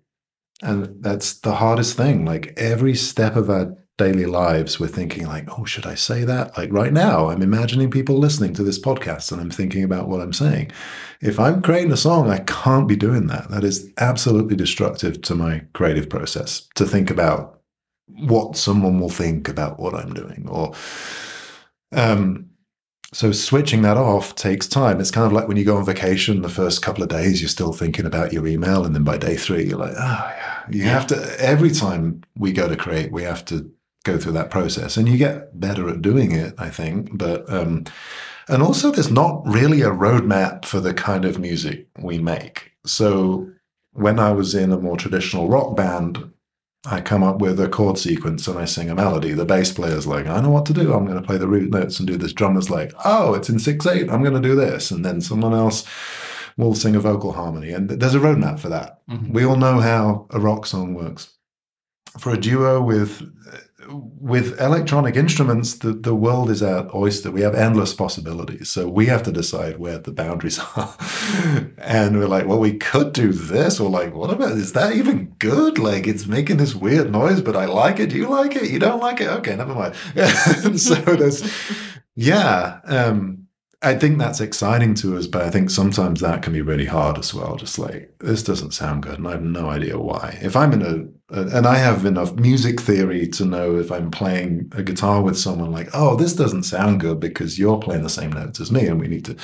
And 0.62 1.04
that's 1.04 1.39
the 1.39 1.56
hardest 1.56 1.98
thing. 1.98 2.24
Like 2.24 2.54
every 2.56 2.96
step 2.96 3.36
of 3.36 3.50
our 3.50 3.76
daily 3.97 4.25
lives, 4.25 4.79
we're 4.79 4.88
thinking, 4.88 5.27
like, 5.27 5.47
oh, 5.58 5.65
should 5.65 5.86
I 5.86 5.95
say 5.95 6.23
that? 6.23 6.58
Like 6.58 6.71
right 6.73 6.91
now, 6.91 7.29
I'm 7.29 7.41
imagining 7.41 7.91
people 7.91 8.17
listening 8.17 8.53
to 8.56 8.63
this 8.63 8.79
podcast 8.79 9.32
and 9.32 9.39
I'm 9.39 9.51
thinking 9.51 9.84
about 9.84 10.08
what 10.08 10.21
I'm 10.21 10.34
saying. 10.34 10.71
If 11.21 11.39
I'm 11.39 11.62
creating 11.62 11.91
a 11.91 11.97
song, 11.97 12.29
I 12.29 12.39
can't 12.39 12.88
be 12.88 12.95
doing 12.95 13.27
that. 13.27 13.49
That 13.49 13.63
is 13.63 13.91
absolutely 13.97 14.56
destructive 14.56 15.21
to 15.23 15.36
my 15.36 15.63
creative 15.73 16.10
process 16.10 16.67
to 16.75 16.86
think 16.86 17.12
about 17.12 17.62
what 18.08 18.58
someone 18.58 18.99
will 18.99 19.10
think 19.10 19.47
about 19.47 19.79
what 19.79 19.95
I'm 19.95 20.13
doing 20.13 20.45
or 20.49 20.73
um 21.93 22.49
so 23.13 23.32
switching 23.32 23.84
that 23.84 23.95
off 23.95 24.36
takes 24.36 24.67
time. 24.67 24.99
It's 24.99 25.12
kind 25.12 25.27
of 25.27 25.34
like 25.34 25.47
when 25.47 25.56
you 25.56 25.63
go 25.63 25.77
on 25.77 25.86
vacation, 25.86 26.41
the 26.41 26.49
first 26.49 26.82
couple 26.82 27.03
of 27.03 27.10
days, 27.10 27.41
you're 27.41 27.47
still 27.47 27.71
thinking 27.71 28.08
about 28.08 28.34
your 28.34 28.47
email. 28.47 28.84
And 28.84 28.95
then 28.95 29.03
by 29.03 29.17
day 29.17 29.38
three, 29.38 29.65
you're 29.65 29.77
like, 29.77 29.93
oh, 29.95 30.34
yeah. 30.36 30.63
You 30.71 30.84
yeah. 30.84 30.89
have 30.89 31.08
to, 31.08 31.36
every 31.39 31.69
time 31.69 32.23
we 32.36 32.51
go 32.51 32.67
to 32.67 32.75
create, 32.75 33.12
we 33.12 33.21
have 33.21 33.45
to 33.45 33.71
go 34.04 34.18
through 34.18 34.34
that 34.34 34.50
process. 34.50 34.98
And 34.98 35.08
you 35.08 35.18
get 35.18 35.60
better 35.60 35.89
at 35.89 36.02
doing 36.02 36.32
it, 36.32 36.54
I 36.58 36.70
think. 36.70 37.18
But, 37.18 37.52
um, 37.52 37.86
and 38.48 38.62
also 38.62 38.92
there's 38.92 39.12
not 39.12 39.42
really 39.46 39.82
a 39.82 39.89
roadmap 39.89 40.66
for 40.66 40.80
the 40.80 40.94
kind 40.94 41.26
of 41.26 41.39
music 41.39 41.88
we 41.98 42.20
make. 42.20 42.72
So 42.86 43.50
when 43.94 44.20
I 44.20 44.32
was 44.32 44.54
in 44.54 44.72
a 44.72 44.80
more 44.80 44.98
traditional 44.98 45.48
rock 45.48 45.76
band, 45.76 46.32
I 46.86 47.00
come 47.00 47.24
up 47.24 47.39
with 47.39 47.62
a 47.62 47.70
chord 47.70 47.98
sequence 47.98 48.46
and 48.46 48.60
I 48.60 48.66
sing 48.66 48.89
a 48.89 48.96
melody. 48.96 49.32
The 49.32 49.46
bass 49.46 49.72
player's 49.72 50.06
like, 50.06 50.28
I 50.28 50.42
know 50.42 50.50
what 50.50 50.66
to 50.66 50.74
do. 50.74 50.94
I'm 50.94 51.06
going 51.06 51.20
to 51.20 51.26
play 51.26 51.38
the 51.38 51.48
root 51.48 51.70
notes 51.70 51.98
and 52.00 52.08
do 52.08 52.18
this. 52.18 52.34
Drummer's 52.34 52.70
like, 52.70 52.92
oh, 53.06 53.34
it's 53.36 53.48
in 53.48 53.60
6 53.60 53.86
8. 53.86 54.10
I'm 54.10 54.22
going 54.22 54.34
to 54.34 54.42
do 54.42 54.56
this. 54.56 54.92
And 54.92 55.06
then 55.06 55.22
someone 55.22 55.54
else 55.54 55.86
will 56.58 56.76
sing 56.76 56.96
a 56.96 57.00
vocal 57.00 57.32
harmony. 57.32 57.72
And 57.72 57.89
there's 57.89 58.16
a 58.16 58.20
roadmap 58.20 58.60
for 58.60 58.68
that. 58.70 59.00
Mm-hmm. 59.10 59.32
We 59.32 59.46
all 59.46 59.56
know 59.56 59.80
how 59.80 60.28
a 60.32 60.39
rock 60.42 60.66
song 60.66 60.94
works. 60.94 61.30
For 62.20 62.34
a 62.34 62.38
duo 62.38 62.82
with 62.82 63.22
with 63.89 64.60
electronic 64.60 65.15
instruments, 65.15 65.76
the, 65.76 65.93
the 65.93 66.15
world 66.15 66.50
is 66.50 66.63
our 66.63 66.89
oyster. 66.96 67.32
We 67.32 67.41
have 67.41 67.56
endless 67.56 67.93
possibilities. 67.93 68.69
So 68.72 68.88
we 68.88 69.06
have 69.08 69.24
to 69.24 69.32
decide 69.32 69.80
where 69.80 70.00
the 70.00 70.12
boundaries 70.12 70.60
are. 70.76 70.96
and 71.78 72.17
we're 72.17 72.28
like, 72.28 72.48
well, 72.48 72.60
we 72.60 72.78
could 72.78 73.13
do 73.13 73.32
this. 73.32 73.80
Or 73.80 73.89
like, 73.89 74.13
what 74.13 74.30
about, 74.30 74.52
is 74.54 74.74
that 74.74 74.93
even 74.93 75.36
good? 75.39 75.78
Like, 75.80 76.08
it's 76.08 76.26
making 76.26 76.58
this 76.58 76.76
weird 76.76 77.12
noise, 77.12 77.41
but 77.41 77.56
I 77.56 77.65
like 77.65 78.00
it. 78.00 78.10
Do 78.10 78.17
you 78.17 78.30
like 78.30 78.56
it? 78.56 78.69
You 78.69 78.80
don't 78.80 79.02
like 79.02 79.22
it? 79.22 79.28
Okay, 79.28 79.56
never 79.56 79.74
mind. 79.74 79.96
so 80.80 80.96
there's, 80.96 81.43
yeah. 82.15 82.80
Um, 82.86 83.43
I 83.84 83.96
think 83.96 84.17
that's 84.17 84.39
exciting 84.39 84.93
to 84.96 85.17
us, 85.17 85.28
but 85.28 85.41
I 85.41 85.50
think 85.50 85.69
sometimes 85.69 86.22
that 86.22 86.41
can 86.41 86.54
be 86.54 86.62
really 86.62 86.86
hard 86.86 87.17
as 87.17 87.34
well. 87.34 87.58
Just 87.58 87.78
like 87.78 88.15
this 88.19 88.41
doesn't 88.41 88.72
sound 88.72 89.04
good, 89.04 89.19
and 89.19 89.28
I 89.28 89.32
have 89.32 89.43
no 89.43 89.69
idea 89.69 90.00
why. 90.00 90.39
If 90.41 90.56
I'm 90.56 90.72
in 90.72 90.82
a, 90.82 90.96
a, 90.96 91.12
and 91.34 91.65
I 91.65 91.76
have 91.76 92.06
enough 92.06 92.34
music 92.36 92.80
theory 92.80 93.28
to 93.30 93.46
know 93.46 93.78
if 93.78 93.91
I'm 93.91 94.12
playing 94.12 94.72
a 94.76 94.84
guitar 94.84 95.22
with 95.22 95.38
someone, 95.38 95.72
like, 95.72 95.89
oh, 95.93 96.15
this 96.15 96.34
doesn't 96.34 96.63
sound 96.63 97.00
good 97.00 97.19
because 97.19 97.58
you're 97.58 97.80
playing 97.80 98.04
the 98.04 98.10
same 98.10 98.32
notes 98.32 98.60
as 98.60 98.72
me, 98.72 98.86
and 98.88 99.00
we 99.00 99.08
need 99.08 99.26
to. 99.26 99.36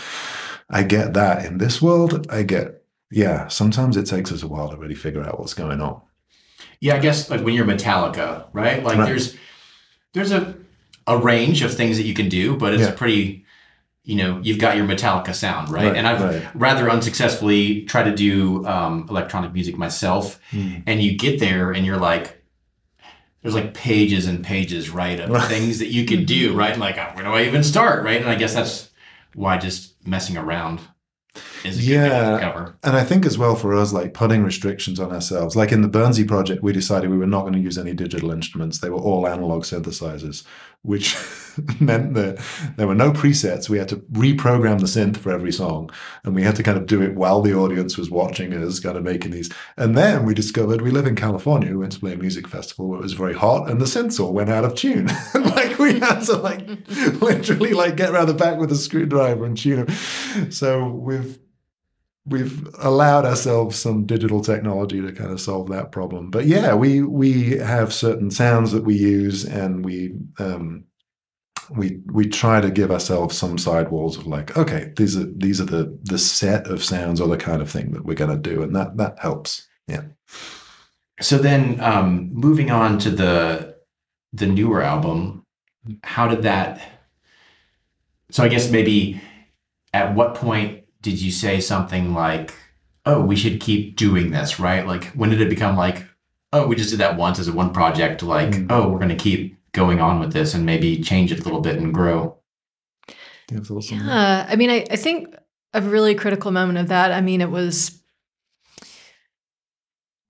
I 0.70 0.84
get 0.84 1.14
that 1.16 1.46
in 1.46 1.58
this 1.58 1.82
world. 1.82 2.28
I 2.30 2.44
get, 2.44 2.84
yeah. 3.10 3.48
Sometimes 3.48 3.98
it 3.98 4.06
takes 4.06 4.32
us 4.32 4.44
a 4.44 4.48
while 4.48 4.70
to 4.70 4.78
really 4.78 4.96
figure 4.96 5.24
out 5.24 5.40
what's 5.40 5.56
going 5.56 5.82
on. 5.82 6.00
Yeah, 6.80 6.96
I 6.96 7.00
guess 7.00 7.30
like 7.30 7.42
when 7.42 7.56
you're 7.56 7.66
Metallica, 7.66 8.48
right? 8.54 8.84
Like 8.84 8.98
right. 8.98 9.08
there's 9.08 9.36
there's 10.14 10.32
a 10.32 10.56
a 11.08 11.18
range 11.18 11.64
of 11.64 11.74
things 11.74 11.98
that 11.98 12.04
you 12.04 12.14
can 12.14 12.30
do, 12.30 12.56
but 12.56 12.74
it's 12.74 12.84
yeah. 12.84 12.90
a 12.90 12.96
pretty 12.96 13.46
you 14.04 14.16
know 14.16 14.40
you've 14.44 14.60
got 14.60 14.78
your 14.78 14.86
Metallica 14.86 15.34
sound, 15.34 15.70
right? 15.70 15.88
right 15.88 15.96
and 15.96 16.08
I've 16.08 16.22
right. 16.22 16.56
rather 16.56 16.90
unsuccessfully 16.90 17.84
tried 17.84 18.04
to 18.04 18.16
do 18.16 18.66
um, 18.66 19.06
electronic 19.10 19.54
music 19.54 19.78
myself, 19.78 20.40
mm. 20.52 20.84
and 20.86 21.02
you 21.02 21.18
get 21.18 21.40
there 21.40 21.72
and 21.72 21.86
you're 21.86 21.98
like, 21.98 22.44
there's 23.42 23.56
like 23.56 23.74
pages 23.74 24.28
and 24.28 24.44
pages, 24.44 24.90
right, 24.90 25.20
of 25.20 25.30
right. 25.30 25.48
things 25.50 25.80
that 25.80 25.88
you 25.88 26.06
can 26.06 26.26
do, 26.26 26.56
right? 26.56 26.78
Like, 26.78 26.98
where 27.16 27.24
do 27.24 27.32
I 27.32 27.44
even 27.44 27.64
start, 27.64 28.04
right? 28.04 28.22
And 28.22 28.30
I 28.30 28.36
guess 28.36 28.54
that's 28.54 28.90
why 29.36 29.58
just 29.58 29.96
messing 30.08 30.38
around 30.38 30.82
yeah, 31.64 32.72
and 32.84 32.96
I 32.96 33.04
think 33.04 33.26
as 33.26 33.38
well 33.38 33.56
for 33.56 33.74
us, 33.74 33.92
like 33.94 34.14
putting 34.14 34.44
restrictions 34.44 35.00
on 35.00 35.12
ourselves. 35.12 35.56
Like 35.56 35.72
in 35.72 35.82
the 35.82 35.90
Burnsy 35.90 36.28
project, 36.28 36.64
we 36.64 36.74
decided 36.74 37.10
we 37.10 37.18
were 37.18 37.28
not 37.28 37.42
going 37.42 37.54
to 37.54 37.60
use 37.60 37.78
any 37.78 37.94
digital 37.94 38.32
instruments; 38.32 38.80
they 38.80 38.90
were 38.90 39.00
all 39.00 39.28
analog 39.28 39.64
synthesizers, 39.64 40.44
which 40.84 41.16
meant 41.80 42.14
that 42.14 42.40
there 42.78 42.88
were 42.88 42.96
no 42.96 43.12
presets. 43.12 43.70
We 43.70 43.78
had 43.78 43.90
to 43.90 43.98
reprogram 43.98 44.80
the 44.80 44.86
synth 44.86 45.18
for 45.18 45.32
every 45.32 45.52
song, 45.52 45.90
and 46.24 46.36
we 46.36 46.44
had 46.44 46.56
to 46.56 46.64
kind 46.64 46.78
of 46.78 46.86
do 46.86 47.02
it 47.02 47.16
while 47.16 47.42
the 47.42 47.54
audience 47.54 47.98
was 47.98 48.10
watching 48.10 48.54
us, 48.54 48.80
kind 48.80 48.98
of 48.98 49.04
making 49.04 49.32
these. 49.32 49.52
And 49.78 49.98
then 49.98 50.26
we 50.26 50.34
discovered 50.34 50.82
we 50.82 50.92
live 50.92 51.08
in 51.08 51.16
California. 51.16 51.72
We 51.72 51.78
went 51.78 51.92
to 51.94 52.00
play 52.00 52.14
a 52.14 52.18
music 52.18 52.48
festival 52.48 52.88
where 52.88 53.00
it 53.00 53.04
was 53.04 53.14
very 53.14 53.34
hot, 53.34 53.70
and 53.70 53.82
the 53.82 53.86
synths 53.86 54.20
all 54.20 54.34
went 54.34 54.50
out 54.50 54.66
of 54.66 54.76
tune. 54.76 55.10
we 55.94 56.00
had 56.06 56.22
to 56.22 56.38
like 56.38 56.68
literally 57.22 57.74
like 57.74 57.96
get 57.96 58.10
around 58.10 58.28
the 58.28 58.34
back 58.34 58.58
with 58.58 58.72
a 58.72 58.76
screwdriver 58.76 59.46
and 59.46 59.58
tune 59.58 59.86
them. 59.86 60.52
So 60.52 60.88
we've 60.88 61.40
we've 62.26 62.68
allowed 62.80 63.26
ourselves 63.26 63.78
some 63.78 64.06
digital 64.06 64.42
technology 64.42 65.02
to 65.02 65.12
kind 65.12 65.32
of 65.32 65.42
solve 65.42 65.70
that 65.70 65.92
problem. 65.92 66.30
But 66.30 66.46
yeah, 66.46 66.74
we 66.76 67.02
we 67.02 67.58
have 67.58 67.94
certain 67.94 68.32
sounds 68.32 68.72
that 68.72 68.84
we 68.84 68.96
use, 68.96 69.46
and 69.46 69.84
we 69.84 70.14
um, 70.38 70.86
we 71.76 72.00
we 72.06 72.28
try 72.28 72.62
to 72.62 72.72
give 72.72 72.92
ourselves 72.92 73.38
some 73.38 73.58
sidewalls 73.58 74.18
of 74.18 74.28
like, 74.28 74.56
okay, 74.58 74.94
these 74.96 75.18
are 75.18 75.28
these 75.36 75.60
are 75.60 75.66
the 75.66 75.98
the 76.04 76.18
set 76.18 76.68
of 76.68 76.84
sounds 76.84 77.20
or 77.20 77.28
the 77.28 77.38
kind 77.38 77.62
of 77.62 77.70
thing 77.70 77.92
that 77.92 78.06
we're 78.06 78.14
going 78.16 78.32
to 78.32 78.50
do, 78.50 78.62
and 78.62 78.76
that 78.76 78.98
that 78.98 79.20
helps. 79.20 79.68
Yeah. 79.88 80.04
So 81.22 81.38
then, 81.38 81.82
um, 81.82 82.30
moving 82.32 82.72
on 82.72 82.98
to 83.00 83.10
the 83.10 83.76
the 84.32 84.46
newer 84.46 84.82
album, 84.82 85.46
how 86.04 86.28
did 86.28 86.44
that? 86.44 86.82
So 88.32 88.44
I 88.44 88.48
guess 88.48 88.70
maybe 88.70 89.22
at 89.94 90.14
what 90.16 90.36
point 90.36 90.84
did 91.02 91.20
you 91.20 91.32
say 91.32 91.60
something 91.60 92.14
like, 92.14 92.54
"Oh, 93.06 93.22
we 93.22 93.36
should 93.36 93.60
keep 93.60 93.96
doing 93.96 94.32
this"? 94.32 94.60
Right? 94.60 94.86
Like, 94.86 95.06
when 95.08 95.30
did 95.30 95.42
it 95.42 95.50
become 95.50 95.76
like, 95.76 96.06
"Oh, 96.54 96.68
we 96.68 96.76
just 96.76 96.92
did 96.92 97.00
that 97.00 97.18
once 97.18 97.40
as 97.40 97.48
a 97.48 97.54
one 97.54 97.74
project"? 97.74 98.24
Like, 98.24 98.50
mm-hmm. 98.50 98.68
"Oh, 98.70 98.90
we're 98.90 99.00
going 99.00 99.10
to 99.10 99.16
keep 99.16 99.58
going 99.72 100.00
on 100.00 100.20
with 100.20 100.34
this 100.34 100.54
and 100.54 100.66
maybe 100.66 101.02
change 101.02 101.32
it 101.32 101.40
a 101.40 101.44
little 101.44 101.62
bit 101.62 101.78
and 101.78 101.94
grow." 101.94 102.38
Yeah, 104.06 104.46
I 104.48 104.56
mean, 104.56 104.70
I, 104.70 104.86
I 104.92 104.96
think 104.96 105.36
a 105.74 105.82
really 105.82 106.16
critical 106.16 106.52
moment 106.52 106.78
of 106.78 106.88
that. 106.90 107.12
I 107.12 107.22
mean, 107.22 107.42
it 107.42 107.50
was. 107.50 107.99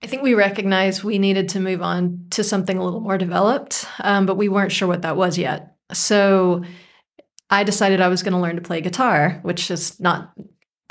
I 0.02 0.06
think 0.06 0.22
we 0.22 0.34
recognized 0.34 1.04
we 1.04 1.18
needed 1.18 1.50
to 1.50 1.60
move 1.60 1.82
on 1.82 2.26
to 2.30 2.42
something 2.42 2.78
a 2.78 2.84
little 2.84 3.00
more 3.00 3.18
developed, 3.18 3.86
um, 4.00 4.24
but 4.24 4.36
we 4.36 4.48
weren't 4.48 4.72
sure 4.72 4.88
what 4.88 5.02
that 5.02 5.16
was 5.16 5.36
yet. 5.36 5.76
So 5.92 6.62
I 7.50 7.64
decided 7.64 8.00
I 8.00 8.08
was 8.08 8.22
going 8.22 8.32
to 8.32 8.38
learn 8.38 8.56
to 8.56 8.62
play 8.62 8.80
guitar, 8.80 9.40
which 9.42 9.70
is 9.70 10.00
not 10.00 10.32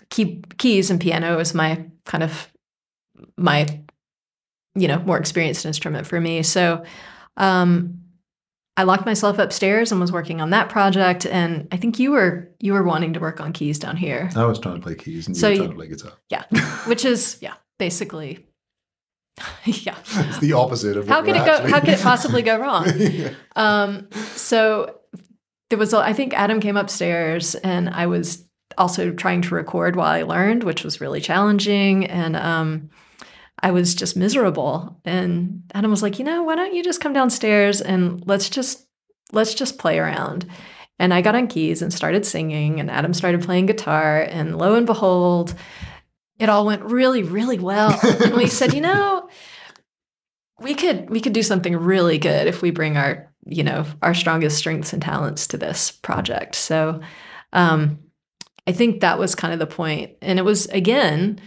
key, 0.09 0.43
keys 0.57 0.91
and 0.91 0.99
piano 0.99 1.39
is 1.39 1.53
my 1.53 1.85
kind 2.05 2.23
of 2.23 2.51
my 3.37 3.65
you 4.75 4.87
know 4.87 4.99
more 4.99 5.17
experienced 5.17 5.65
instrument 5.65 6.05
for 6.05 6.21
me. 6.21 6.43
So 6.43 6.83
um, 7.37 8.01
I 8.77 8.83
locked 8.83 9.05
myself 9.05 9.39
upstairs 9.39 9.91
and 9.91 9.99
was 9.99 10.11
working 10.11 10.39
on 10.39 10.51
that 10.51 10.69
project. 10.69 11.25
And 11.25 11.67
I 11.71 11.77
think 11.77 11.97
you 11.97 12.11
were 12.11 12.49
you 12.59 12.73
were 12.73 12.83
wanting 12.83 13.13
to 13.13 13.19
work 13.19 13.41
on 13.41 13.53
keys 13.53 13.79
down 13.79 13.97
here. 13.97 14.29
I 14.35 14.45
was 14.45 14.59
trying 14.59 14.75
to 14.75 14.81
play 14.81 14.95
keys 14.95 15.27
and 15.27 15.35
you 15.35 15.47
were 15.47 15.55
trying 15.55 15.69
to 15.69 15.75
play 15.75 15.87
guitar. 15.87 16.11
Yeah, 16.29 16.43
which 16.85 17.05
is 17.05 17.37
yeah 17.41 17.55
basically 17.79 18.45
yeah. 19.65 19.95
It's 20.05 20.39
the 20.39 20.53
opposite 20.53 20.97
of 20.97 21.07
how 21.07 21.21
could 21.21 21.35
it 21.35 21.45
go? 21.45 21.67
How 21.67 21.79
could 21.79 21.89
it 21.89 22.01
possibly 22.01 22.41
go 22.41 22.57
wrong? 22.59 22.87
yeah. 22.97 23.33
um, 23.55 24.09
so 24.35 24.99
there 25.69 25.79
was, 25.79 25.93
a, 25.93 25.99
I 25.99 26.13
think 26.13 26.33
Adam 26.33 26.59
came 26.59 26.77
upstairs, 26.77 27.55
and 27.55 27.89
I 27.89 28.07
was 28.07 28.45
also 28.77 29.11
trying 29.11 29.41
to 29.43 29.55
record 29.55 29.95
while 29.95 30.07
I 30.07 30.23
learned, 30.23 30.63
which 30.63 30.83
was 30.83 31.01
really 31.01 31.21
challenging. 31.21 32.05
And 32.05 32.35
um, 32.35 32.89
I 33.61 33.71
was 33.71 33.95
just 33.95 34.15
miserable. 34.15 34.99
And 35.05 35.63
Adam 35.73 35.91
was 35.91 36.01
like, 36.01 36.19
you 36.19 36.25
know, 36.25 36.43
why 36.43 36.55
don't 36.55 36.73
you 36.73 36.83
just 36.83 37.01
come 37.01 37.13
downstairs 37.13 37.81
and 37.81 38.25
let's 38.27 38.49
just 38.49 38.87
let's 39.31 39.53
just 39.53 39.77
play 39.77 39.99
around. 39.99 40.47
And 40.97 41.13
I 41.13 41.21
got 41.21 41.35
on 41.35 41.47
keys 41.47 41.81
and 41.81 41.93
started 41.93 42.25
singing, 42.25 42.79
and 42.79 42.91
Adam 42.91 43.13
started 43.13 43.41
playing 43.41 43.67
guitar. 43.67 44.21
And 44.21 44.57
lo 44.57 44.75
and 44.75 44.85
behold, 44.85 45.55
it 46.39 46.49
all 46.49 46.65
went 46.65 46.83
really, 46.83 47.23
really 47.23 47.59
well. 47.59 47.97
and 48.23 48.35
we 48.35 48.47
said, 48.47 48.73
you 48.73 48.81
know, 48.81 49.29
we 50.59 50.73
could 50.73 51.09
we 51.09 51.21
could 51.21 51.33
do 51.33 51.43
something 51.43 51.75
really 51.75 52.17
good 52.17 52.47
if 52.47 52.61
we 52.61 52.71
bring 52.71 52.97
our 52.97 53.31
you 53.45 53.63
know 53.63 53.85
our 54.01 54.13
strongest 54.13 54.57
strengths 54.57 54.93
and 54.93 55.01
talents 55.01 55.47
to 55.47 55.57
this 55.57 55.91
project. 55.91 56.55
So 56.55 57.01
um, 57.53 57.99
I 58.67 58.71
think 58.71 59.01
that 59.01 59.19
was 59.19 59.35
kind 59.35 59.53
of 59.53 59.59
the 59.59 59.67
point, 59.67 60.13
and 60.21 60.39
it 60.39 60.43
was 60.43 60.65
again 60.67 61.39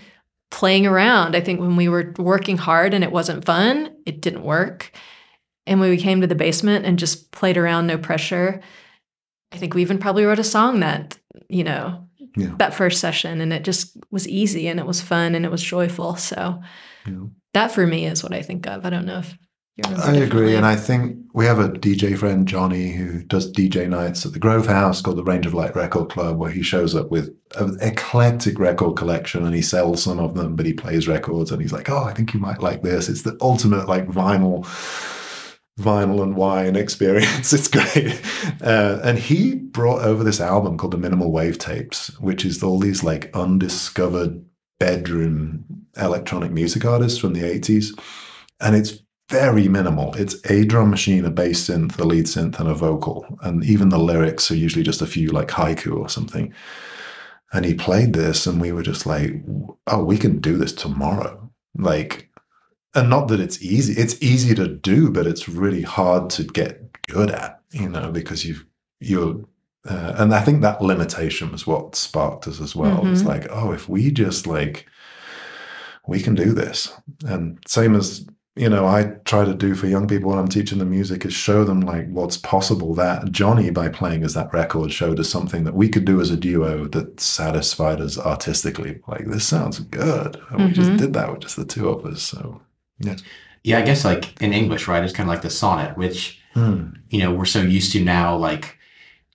playing 0.50 0.86
around. 0.86 1.34
I 1.34 1.40
think 1.40 1.60
when 1.60 1.76
we 1.76 1.88
were 1.88 2.14
working 2.18 2.58
hard 2.58 2.94
and 2.94 3.02
it 3.02 3.10
wasn't 3.10 3.44
fun, 3.44 3.96
it 4.04 4.20
didn't 4.20 4.44
work. 4.44 4.92
And 5.66 5.80
when 5.80 5.90
we 5.90 5.96
came 5.96 6.20
to 6.20 6.26
the 6.26 6.34
basement 6.34 6.84
and 6.84 6.98
just 6.98 7.30
played 7.30 7.56
around, 7.56 7.86
no 7.86 7.96
pressure, 7.96 8.60
I 9.52 9.56
think 9.56 9.74
we 9.74 9.82
even 9.82 9.98
probably 9.98 10.24
wrote 10.24 10.38
a 10.38 10.44
song 10.44 10.80
that, 10.80 11.18
you 11.48 11.64
know, 11.64 12.06
yeah. 12.36 12.54
that 12.58 12.74
first 12.74 13.00
session. 13.00 13.40
And 13.40 13.52
it 13.52 13.64
just 13.64 13.96
was 14.10 14.28
easy 14.28 14.68
and 14.68 14.80
it 14.80 14.86
was 14.86 15.00
fun 15.00 15.34
and 15.34 15.44
it 15.44 15.50
was 15.50 15.62
joyful. 15.62 16.16
So 16.16 16.60
yeah. 17.06 17.24
that 17.54 17.72
for 17.72 17.86
me 17.86 18.06
is 18.06 18.22
what 18.22 18.34
I 18.34 18.42
think 18.42 18.66
of. 18.66 18.84
I 18.84 18.90
don't 18.90 19.06
know 19.06 19.18
if 19.18 19.36
you're. 19.76 19.98
I 19.98 20.16
agree, 20.16 20.54
and 20.54 20.66
I 20.66 20.76
think 20.76 21.16
we 21.32 21.46
have 21.46 21.58
a 21.58 21.70
DJ 21.70 22.16
friend 22.16 22.46
Johnny 22.46 22.92
who 22.92 23.22
does 23.22 23.50
DJ 23.50 23.88
nights 23.88 24.26
at 24.26 24.32
the 24.32 24.38
Grove 24.38 24.66
House 24.66 25.00
called 25.00 25.16
the 25.16 25.24
Range 25.24 25.46
of 25.46 25.54
Light 25.54 25.74
Record 25.74 26.10
Club, 26.10 26.36
where 26.36 26.50
he 26.50 26.62
shows 26.62 26.94
up 26.94 27.10
with 27.10 27.34
an 27.56 27.78
eclectic 27.80 28.58
record 28.58 28.96
collection 28.96 29.46
and 29.46 29.54
he 29.54 29.62
sells 29.62 30.02
some 30.02 30.18
of 30.18 30.34
them, 30.34 30.56
but 30.56 30.66
he 30.66 30.74
plays 30.74 31.08
records 31.08 31.50
and 31.50 31.62
he's 31.62 31.72
like, 31.72 31.88
"Oh, 31.88 32.04
I 32.04 32.12
think 32.12 32.34
you 32.34 32.40
might 32.40 32.60
like 32.60 32.82
this." 32.82 33.08
It's 33.08 33.22
the 33.22 33.36
ultimate 33.40 33.88
like 33.88 34.06
vinyl, 34.08 34.66
vinyl 35.80 36.22
and 36.22 36.36
wine 36.36 36.76
experience. 36.76 37.52
It's 37.52 37.68
great, 37.68 38.20
uh, 38.62 39.00
and 39.02 39.18
he 39.18 39.54
brought 39.54 40.02
over 40.02 40.22
this 40.24 40.40
album 40.40 40.76
called 40.76 40.92
the 40.92 40.98
Minimal 40.98 41.32
Wave 41.32 41.58
Tapes, 41.58 42.08
which 42.20 42.44
is 42.44 42.62
all 42.62 42.78
these 42.78 43.02
like 43.02 43.30
undiscovered 43.34 44.44
bedroom 44.78 45.64
electronic 45.96 46.50
music 46.50 46.84
artists 46.84 47.18
from 47.18 47.34
the 47.34 47.42
80s 47.42 47.92
and 48.62 48.76
it's 48.76 49.02
very 49.28 49.68
minimal. 49.68 50.14
It's 50.14 50.36
a 50.50 50.64
drum 50.64 50.90
machine, 50.90 51.24
a 51.24 51.30
bass 51.30 51.68
synth, 51.68 51.98
a 51.98 52.04
lead 52.04 52.26
synth, 52.26 52.58
and 52.60 52.68
a 52.68 52.74
vocal. 52.74 53.26
And 53.42 53.64
even 53.64 53.88
the 53.88 53.98
lyrics 53.98 54.50
are 54.50 54.56
usually 54.56 54.84
just 54.84 55.02
a 55.02 55.06
few 55.06 55.28
like 55.28 55.48
haiku 55.48 55.98
or 55.98 56.08
something. 56.08 56.54
And 57.52 57.64
he 57.64 57.74
played 57.74 58.12
this, 58.12 58.46
and 58.46 58.60
we 58.60 58.72
were 58.72 58.82
just 58.82 59.04
like, 59.04 59.32
oh, 59.86 60.04
we 60.04 60.16
can 60.16 60.38
do 60.38 60.56
this 60.56 60.72
tomorrow. 60.72 61.50
Like, 61.76 62.30
and 62.94 63.08
not 63.08 63.28
that 63.28 63.40
it's 63.40 63.62
easy, 63.62 63.94
it's 64.00 64.20
easy 64.22 64.54
to 64.54 64.68
do, 64.68 65.10
but 65.10 65.26
it's 65.26 65.48
really 65.48 65.82
hard 65.82 66.30
to 66.30 66.44
get 66.44 66.92
good 67.08 67.30
at, 67.30 67.60
you 67.70 67.88
know, 67.88 68.10
because 68.10 68.44
you've, 68.44 68.66
you're, 69.00 69.44
uh, 69.88 70.14
and 70.18 70.34
I 70.34 70.40
think 70.40 70.60
that 70.60 70.82
limitation 70.82 71.50
was 71.50 71.66
what 71.66 71.94
sparked 71.96 72.46
us 72.46 72.60
as 72.60 72.76
well. 72.76 72.98
Mm-hmm. 72.98 73.12
It's 73.12 73.24
like, 73.24 73.46
oh, 73.50 73.72
if 73.72 73.88
we 73.88 74.10
just 74.10 74.46
like, 74.46 74.86
we 76.06 76.20
can 76.20 76.34
do 76.34 76.52
this. 76.52 76.92
And 77.24 77.58
same 77.66 77.94
as 77.94 78.26
you 78.54 78.68
know 78.68 78.86
i 78.86 79.04
try 79.24 79.44
to 79.44 79.54
do 79.54 79.74
for 79.74 79.86
young 79.86 80.06
people 80.06 80.28
when 80.28 80.38
i'm 80.38 80.48
teaching 80.48 80.78
them 80.78 80.90
music 80.90 81.24
is 81.24 81.32
show 81.32 81.64
them 81.64 81.80
like 81.80 82.06
what's 82.10 82.36
possible 82.36 82.94
that 82.94 83.32
johnny 83.32 83.70
by 83.70 83.88
playing 83.88 84.22
as 84.22 84.34
that 84.34 84.52
record 84.52 84.92
showed 84.92 85.18
us 85.18 85.28
something 85.28 85.64
that 85.64 85.74
we 85.74 85.88
could 85.88 86.04
do 86.04 86.20
as 86.20 86.30
a 86.30 86.36
duo 86.36 86.86
that 86.88 87.18
satisfied 87.18 88.00
us 88.00 88.18
artistically 88.18 89.00
like 89.08 89.24
this 89.26 89.46
sounds 89.46 89.78
good 89.80 90.36
and 90.36 90.44
mm-hmm. 90.44 90.66
we 90.66 90.72
just 90.72 90.90
mm-hmm. 90.90 90.98
did 90.98 91.12
that 91.14 91.30
with 91.30 91.40
just 91.40 91.56
the 91.56 91.64
two 91.64 91.88
of 91.88 92.04
us 92.04 92.22
so 92.22 92.60
yeah 93.02 93.16
yeah 93.62 93.78
i 93.78 93.82
guess 93.82 94.04
like 94.04 94.40
in 94.42 94.52
english 94.52 94.88
right 94.88 95.04
it's 95.04 95.12
kind 95.12 95.28
of 95.28 95.34
like 95.34 95.42
the 95.42 95.50
sonnet 95.50 95.96
which 95.96 96.40
mm. 96.54 96.92
you 97.10 97.18
know 97.18 97.32
we're 97.32 97.44
so 97.44 97.60
used 97.60 97.92
to 97.92 98.02
now 98.02 98.36
like 98.36 98.78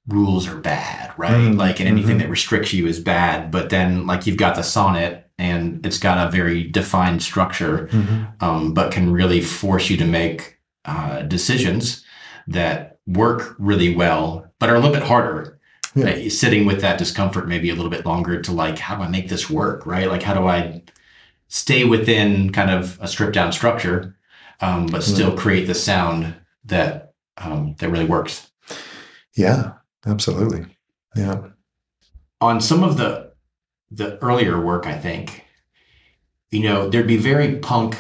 rules 0.08 0.48
are 0.48 0.58
bad 0.58 1.14
right 1.18 1.36
mm. 1.36 1.58
like 1.58 1.80
and 1.80 1.88
anything 1.88 2.12
mm-hmm. 2.12 2.20
that 2.20 2.30
restricts 2.30 2.74
you 2.74 2.88
is 2.88 3.00
bad 3.00 3.52
but 3.52 3.70
then 3.70 4.08
like 4.08 4.26
you've 4.26 4.38
got 4.38 4.56
the 4.56 4.64
sonnet 4.64 5.28
and 5.38 5.86
it's 5.86 6.00
got 6.00 6.28
a 6.28 6.32
very 6.32 6.64
defined 6.64 7.22
structure, 7.22 7.88
mm-hmm. 7.88 8.26
um, 8.44 8.74
but 8.74 8.92
can 8.92 9.12
really 9.12 9.42
force 9.42 9.90
you 9.90 9.98
to 9.98 10.06
make 10.06 10.58
uh, 10.86 11.22
decisions 11.24 12.04
that 12.48 13.00
work 13.06 13.56
really 13.60 13.96
well, 13.96 14.52
but 14.60 14.70
are 14.70 14.76
a 14.76 14.80
little 14.80 14.94
bit 14.94 15.04
harder. 15.04 15.60
Yeah. 15.96 16.30
Sitting 16.30 16.66
with 16.66 16.82
that 16.82 17.00
discomfort 17.00 17.48
maybe 17.48 17.70
a 17.70 17.76
little 17.76 17.90
bit 17.90 18.06
longer 18.06 18.40
to 18.40 18.52
like, 18.52 18.78
how 18.78 18.96
do 18.96 19.02
I 19.04 19.08
make 19.08 19.30
this 19.30 19.50
work? 19.50 19.86
Right? 19.86 20.08
Like, 20.08 20.22
how 20.22 20.36
do 20.36 20.48
I 20.48 20.84
stay 21.48 21.84
within 21.84 22.52
kind 22.52 22.72
of 22.72 22.98
a 23.02 23.08
stripped 23.08 23.34
down 23.34 23.52
structure, 23.52 24.16
um, 24.62 24.88
but 24.88 25.04
still 25.04 25.36
create 25.36 25.66
the 25.66 25.76
sound 25.76 26.36
that 26.66 27.14
um, 27.38 27.76
that 27.80 27.90
really 27.90 28.06
works? 28.06 28.50
Yeah, 29.36 29.74
absolutely. 30.06 30.66
Yeah. 31.16 31.50
On 32.42 32.62
some 32.62 32.84
of 32.84 32.98
the 32.98 33.32
the 33.90 34.22
earlier 34.22 34.60
work, 34.60 34.86
I 34.86 34.98
think, 34.98 35.46
you 36.52 36.62
know, 36.62 36.90
there'd 36.90 37.08
be 37.08 37.18
very 37.18 37.58
punk 37.58 37.96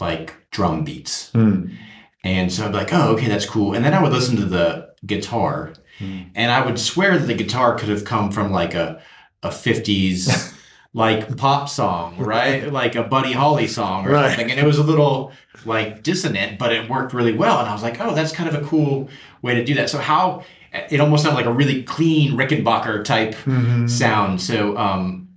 like 0.00 0.34
drum 0.50 0.84
beats. 0.84 1.30
Mm. 1.32 1.74
And 2.24 2.52
so 2.52 2.64
I'd 2.64 2.72
be 2.72 2.78
like, 2.78 2.92
oh, 2.92 3.12
okay, 3.14 3.28
that's 3.28 3.46
cool. 3.46 3.74
And 3.74 3.84
then 3.84 3.94
I 3.94 4.02
would 4.02 4.12
listen 4.12 4.36
to 4.36 4.44
the 4.44 4.92
guitar 5.04 5.72
mm. 5.98 6.30
and 6.34 6.50
I 6.52 6.64
would 6.64 6.78
swear 6.78 7.18
that 7.18 7.26
the 7.26 7.34
guitar 7.34 7.76
could 7.76 7.88
have 7.88 8.04
come 8.04 8.30
from 8.30 8.52
like 8.52 8.74
a, 8.74 9.02
a 9.42 9.48
50s 9.48 10.56
like 10.94 11.36
pop 11.36 11.68
song, 11.68 12.18
right? 12.18 12.70
like 12.70 12.94
a 12.94 13.02
Buddy 13.02 13.32
Holly 13.32 13.66
song 13.66 14.06
or 14.06 14.10
right. 14.10 14.28
something. 14.28 14.50
And 14.50 14.60
it 14.60 14.66
was 14.66 14.78
a 14.78 14.82
little 14.82 15.32
like 15.64 16.02
dissonant, 16.02 16.58
but 16.58 16.72
it 16.72 16.88
worked 16.88 17.14
really 17.14 17.32
well. 17.32 17.60
And 17.60 17.68
I 17.68 17.72
was 17.72 17.82
like, 17.82 18.00
oh, 18.00 18.14
that's 18.14 18.32
kind 18.32 18.48
of 18.48 18.62
a 18.62 18.66
cool 18.66 19.08
way 19.40 19.54
to 19.54 19.64
do 19.64 19.74
that. 19.74 19.88
So 19.88 19.98
how 19.98 20.44
it 20.72 21.00
almost 21.00 21.22
sounded 21.22 21.36
like 21.36 21.46
a 21.46 21.52
really 21.52 21.82
clean 21.82 22.32
Rickenbacker 22.32 23.04
type 23.04 23.34
mm-hmm. 23.34 23.86
sound. 23.86 24.40
So, 24.40 24.76
um, 24.76 25.28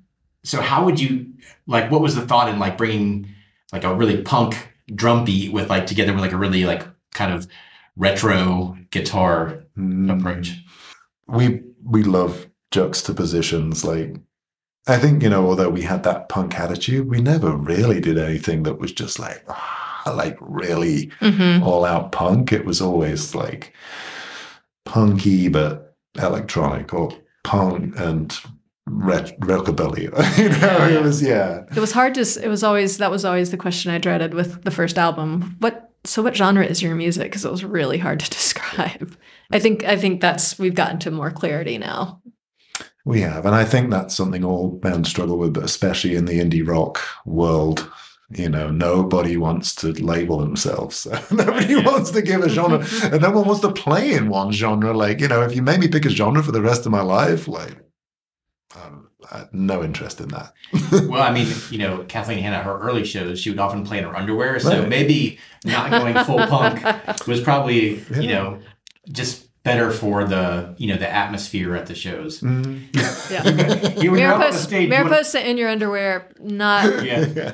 so 0.43 0.61
how 0.61 0.85
would 0.85 0.99
you 0.99 1.33
like? 1.67 1.91
What 1.91 2.01
was 2.01 2.15
the 2.15 2.21
thought 2.21 2.49
in 2.49 2.59
like 2.59 2.77
bringing 2.77 3.29
like 3.73 3.83
a 3.83 3.93
really 3.93 4.21
punk 4.21 4.55
drum 4.93 5.25
beat 5.25 5.51
with 5.51 5.69
like 5.69 5.87
together 5.87 6.13
with 6.13 6.21
like 6.21 6.31
a 6.31 6.37
really 6.37 6.65
like 6.65 6.83
kind 7.13 7.33
of 7.33 7.47
retro 7.95 8.77
guitar 8.91 9.63
mm. 9.77 10.17
approach? 10.17 10.53
We 11.27 11.63
we 11.83 12.03
love 12.03 12.47
juxtapositions. 12.71 13.83
Like 13.83 14.17
I 14.87 14.97
think 14.97 15.23
you 15.23 15.29
know, 15.29 15.47
although 15.47 15.69
we 15.69 15.81
had 15.81 16.03
that 16.03 16.29
punk 16.29 16.59
attitude, 16.59 17.09
we 17.09 17.19
never 17.19 17.55
really 17.55 17.99
did 17.99 18.17
anything 18.17 18.63
that 18.63 18.79
was 18.79 18.91
just 18.91 19.19
like 19.19 19.43
like 20.05 20.37
really 20.39 21.07
mm-hmm. 21.19 21.63
all 21.63 21.85
out 21.85 22.11
punk. 22.11 22.51
It 22.53 22.65
was 22.65 22.81
always 22.81 23.33
like 23.33 23.73
punky 24.85 25.47
but 25.47 25.95
electronic 26.15 26.93
or 26.93 27.11
punk 27.43 27.97
and 27.97 28.37
rockabilly. 28.87 30.03
you 30.37 30.49
know, 30.49 30.99
it 30.99 31.01
was 31.01 31.21
yeah. 31.21 31.63
It 31.75 31.79
was 31.79 31.91
hard 31.91 32.15
to. 32.15 32.21
It 32.21 32.47
was 32.47 32.63
always 32.63 32.97
that 32.99 33.11
was 33.11 33.25
always 33.25 33.51
the 33.51 33.57
question 33.57 33.91
I 33.91 33.97
dreaded 33.97 34.33
with 34.33 34.63
the 34.63 34.71
first 34.71 34.97
album. 34.97 35.55
What 35.59 35.91
so 36.03 36.21
what 36.21 36.35
genre 36.35 36.65
is 36.65 36.81
your 36.81 36.95
music? 36.95 37.31
Because 37.31 37.45
it 37.45 37.51
was 37.51 37.63
really 37.63 37.97
hard 37.97 38.19
to 38.19 38.29
describe. 38.29 39.17
I 39.51 39.59
think 39.59 39.83
I 39.83 39.97
think 39.97 40.21
that's 40.21 40.59
we've 40.59 40.75
gotten 40.75 40.99
to 40.99 41.11
more 41.11 41.31
clarity 41.31 41.77
now. 41.77 42.21
We 43.05 43.21
have, 43.21 43.45
and 43.45 43.55
I 43.55 43.65
think 43.65 43.91
that's 43.91 44.15
something 44.15 44.43
all 44.43 44.69
bands 44.69 45.09
struggle 45.09 45.37
with, 45.37 45.53
but 45.53 45.63
especially 45.63 46.15
in 46.15 46.25
the 46.25 46.39
indie 46.39 46.67
rock 46.67 46.99
world. 47.25 47.89
You 48.31 48.49
know 48.49 48.71
nobody 48.71 49.37
wants 49.37 49.75
to 49.75 49.91
label 49.91 50.39
themselves. 50.39 51.05
Nobody 51.31 51.75
wants 51.75 52.09
to 52.09 52.23
give 52.23 52.41
a 52.41 52.49
genre 52.49 52.83
and 53.03 53.21
no 53.21 53.29
one 53.29 53.45
wants 53.45 53.61
to 53.61 53.71
play 53.71 54.13
in 54.13 54.29
one 54.29 54.51
genre. 54.51 54.93
Like 54.93 55.19
you 55.19 55.27
know 55.27 55.43
if 55.43 55.55
you 55.55 55.61
made 55.61 55.79
me 55.79 55.87
pick 55.87 56.05
a 56.05 56.09
genre 56.09 56.41
for 56.41 56.51
the 56.51 56.59
rest 56.59 56.87
of 56.87 56.91
my 56.91 57.03
life 57.03 57.47
like 57.47 57.77
um, 58.75 59.09
no 59.51 59.83
interest 59.83 60.21
in 60.21 60.29
that. 60.29 60.53
Well 61.07 61.21
i 61.21 61.31
mean 61.31 61.47
you 61.69 61.77
know 61.77 62.03
kathleen 62.05 62.39
hanna 62.39 62.63
her 62.63 62.79
early 62.79 63.05
shows 63.05 63.39
she 63.39 63.49
would 63.49 63.59
often 63.59 63.85
play 63.85 63.97
in 63.99 64.03
her 64.03 64.15
underwear 64.15 64.59
so 64.59 64.79
right. 64.79 64.89
maybe 64.89 65.39
not 65.63 65.89
going 65.89 66.17
full 66.25 66.45
punk 66.47 66.83
was 67.27 67.41
probably 67.41 67.95
yeah. 68.11 68.19
you 68.19 68.27
know 68.29 68.59
just 69.11 69.44
better 69.65 69.91
for 69.91 70.23
the 70.23 70.73
you 70.77 70.87
know 70.87 70.97
the 70.97 71.11
atmosphere 71.11 71.75
at 71.75 71.87
the 71.87 71.95
shows. 71.95 72.39
Mm-hmm. 72.39 73.33
Yeah, 73.33 73.95
you, 74.01 74.03
you, 74.03 74.11
Mariposa, 74.11 74.87
Mariposa 74.87 75.49
in 75.49 75.57
your 75.57 75.67
underwear, 75.69 76.29
not 76.39 77.03
yeah. 77.03 77.25
yeah 77.35 77.53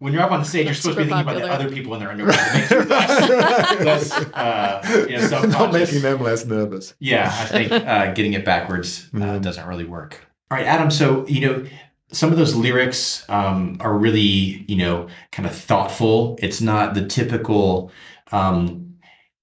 when 0.00 0.14
you're 0.14 0.22
up 0.22 0.32
on 0.32 0.40
the 0.40 0.46
stage, 0.46 0.64
you're 0.64 0.74
supposed 0.74 0.96
to 0.96 1.04
be 1.04 1.10
thinking 1.10 1.26
popular. 1.26 1.44
about 1.44 1.58
the 1.58 1.64
other 1.66 1.74
people 1.74 1.92
in 1.92 2.00
their 2.00 2.10
underwear 2.10 2.32
to 2.32 2.54
make 2.54 2.64
sure 2.64 2.84
less, 2.86 4.10
uh, 4.12 5.06
you 5.08 5.18
know, 5.18 5.42
Not 5.42 5.72
making 5.74 6.00
them 6.00 6.22
less 6.22 6.46
nervous. 6.46 6.94
Yeah, 7.00 7.26
I 7.26 7.44
think 7.44 7.70
uh, 7.70 8.12
getting 8.14 8.32
it 8.32 8.44
backwards 8.44 9.08
uh, 9.14 9.18
mm. 9.18 9.42
doesn't 9.42 9.66
really 9.66 9.84
work. 9.84 10.26
All 10.50 10.56
right, 10.56 10.66
Adam. 10.66 10.90
So 10.90 11.26
you 11.28 11.40
know, 11.42 11.66
some 12.12 12.32
of 12.32 12.38
those 12.38 12.54
lyrics 12.54 13.28
um, 13.28 13.76
are 13.80 13.96
really 13.96 14.64
you 14.66 14.76
know 14.76 15.08
kind 15.32 15.46
of 15.46 15.54
thoughtful. 15.54 16.38
It's 16.40 16.60
not 16.62 16.94
the 16.94 17.06
typical. 17.06 17.92
Um, 18.32 18.89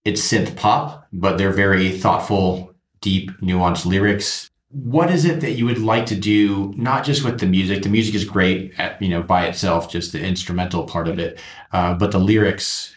it's 0.07 0.21
synth 0.21 0.55
pop, 0.55 1.05
but 1.11 1.37
they're 1.37 1.51
very 1.51 1.91
thoughtful, 1.91 2.73
deep, 3.01 3.29
nuanced 3.41 3.85
lyrics. 3.85 4.49
What 4.69 5.11
is 5.11 5.25
it 5.25 5.41
that 5.41 5.53
you 5.53 5.65
would 5.65 5.79
like 5.79 6.05
to 6.05 6.15
do 6.15 6.73
not 6.77 7.03
just 7.03 7.25
with 7.25 7.41
the 7.41 7.45
music? 7.45 7.83
The 7.83 7.89
music 7.89 8.15
is 8.15 8.23
great 8.23 8.73
at, 8.77 9.01
you 9.01 9.09
know 9.09 9.21
by 9.21 9.45
itself 9.47 9.91
just 9.91 10.13
the 10.13 10.21
instrumental 10.21 10.85
part 10.85 11.07
of 11.07 11.19
it 11.19 11.39
uh, 11.71 11.93
but 11.93 12.11
the 12.11 12.19
lyrics 12.19 12.95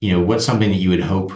you 0.00 0.12
know 0.12 0.20
what's 0.20 0.44
something 0.44 0.70
that 0.70 0.76
you 0.76 0.90
would 0.90 1.02
hope 1.02 1.32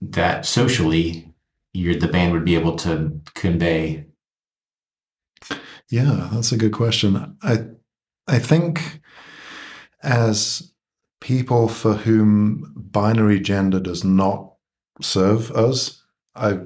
that 0.00 0.44
socially 0.46 1.34
you 1.72 1.98
the 1.98 2.08
band 2.08 2.32
would 2.32 2.44
be 2.44 2.54
able 2.54 2.76
to 2.76 3.20
convey? 3.34 4.06
Yeah 5.90 6.30
that's 6.32 6.52
a 6.52 6.56
good 6.56 6.72
question. 6.72 7.36
I 7.42 7.66
i 8.26 8.38
think 8.38 9.00
as 10.02 10.72
people 11.20 11.68
for 11.68 11.94
whom 11.94 12.72
binary 12.76 13.40
gender 13.40 13.80
does 13.80 14.04
not 14.04 14.52
serve 15.00 15.50
us. 15.52 16.02
I 16.34 16.58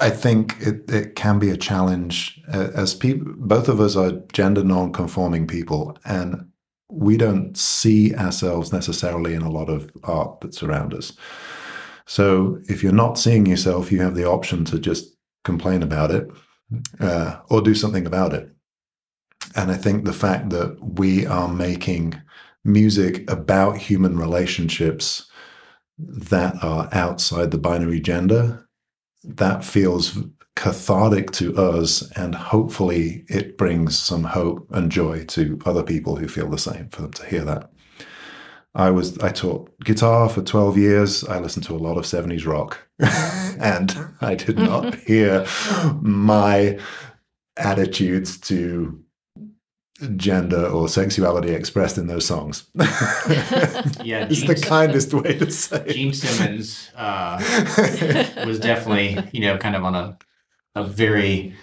I 0.00 0.10
think 0.10 0.56
it, 0.60 0.90
it 0.90 1.14
can 1.14 1.38
be 1.38 1.50
a 1.50 1.56
challenge 1.56 2.40
uh, 2.52 2.70
as 2.74 2.94
people. 2.94 3.32
Both 3.36 3.68
of 3.68 3.80
us 3.80 3.94
are 3.96 4.20
gender 4.32 4.64
non-conforming 4.64 5.46
people, 5.46 5.96
and 6.04 6.50
we 6.90 7.16
don't 7.16 7.56
see 7.56 8.14
ourselves 8.14 8.72
necessarily 8.72 9.34
in 9.34 9.42
a 9.42 9.50
lot 9.50 9.68
of 9.68 9.90
art 10.02 10.40
that's 10.40 10.62
around 10.62 10.94
us. 10.94 11.12
So 12.06 12.58
if 12.68 12.82
you're 12.82 12.92
not 12.92 13.18
seeing 13.18 13.46
yourself, 13.46 13.90
you 13.90 14.00
have 14.02 14.14
the 14.14 14.28
option 14.28 14.64
to 14.66 14.78
just 14.78 15.16
complain 15.44 15.82
about 15.82 16.10
it 16.10 16.28
uh, 17.00 17.38
or 17.48 17.60
do 17.60 17.74
something 17.74 18.06
about 18.06 18.34
it. 18.34 18.50
And 19.56 19.70
I 19.70 19.76
think 19.76 20.04
the 20.04 20.12
fact 20.12 20.50
that 20.50 20.76
we 20.82 21.26
are 21.26 21.48
making 21.48 22.20
music 22.64 23.30
about 23.30 23.78
human 23.78 24.18
relationships 24.18 25.30
that 25.98 26.62
are 26.62 26.88
outside 26.92 27.50
the 27.50 27.58
binary 27.58 28.00
gender, 28.00 28.66
that 29.22 29.64
feels 29.64 30.18
cathartic 30.56 31.30
to 31.32 31.56
us. 31.56 32.10
And 32.12 32.34
hopefully 32.34 33.24
it 33.28 33.56
brings 33.58 33.98
some 33.98 34.24
hope 34.24 34.66
and 34.70 34.90
joy 34.90 35.24
to 35.26 35.58
other 35.64 35.82
people 35.82 36.16
who 36.16 36.28
feel 36.28 36.48
the 36.48 36.58
same 36.58 36.88
for 36.90 37.02
them 37.02 37.12
to 37.12 37.26
hear 37.26 37.44
that. 37.44 37.70
I 38.76 38.90
was 38.90 39.16
I 39.18 39.28
taught 39.28 39.70
guitar 39.84 40.28
for 40.28 40.42
12 40.42 40.76
years. 40.76 41.24
I 41.24 41.38
listened 41.38 41.64
to 41.66 41.76
a 41.76 41.78
lot 41.78 41.96
of 41.96 42.04
70s 42.04 42.44
rock 42.44 42.80
and 42.98 43.96
I 44.20 44.34
did 44.34 44.58
not 44.58 44.94
hear 45.06 45.46
my 46.00 46.78
attitudes 47.56 48.38
to 48.40 49.03
gender 50.16 50.66
or 50.66 50.88
sexuality 50.88 51.50
expressed 51.50 51.98
in 51.98 52.06
those 52.08 52.26
songs. 52.26 52.66
yeah, 52.74 52.84
it's 54.30 54.46
the 54.46 54.54
kindest 54.60 55.14
way 55.14 55.38
to 55.38 55.50
say. 55.50 55.84
it. 55.86 55.94
Gene 55.94 56.12
Simmons 56.12 56.90
uh, 56.96 57.38
was 58.46 58.58
definitely, 58.58 59.18
you 59.32 59.40
know, 59.40 59.56
kind 59.58 59.76
of 59.76 59.84
on 59.84 59.94
a 59.94 60.18
a 60.76 60.82
very 60.82 61.54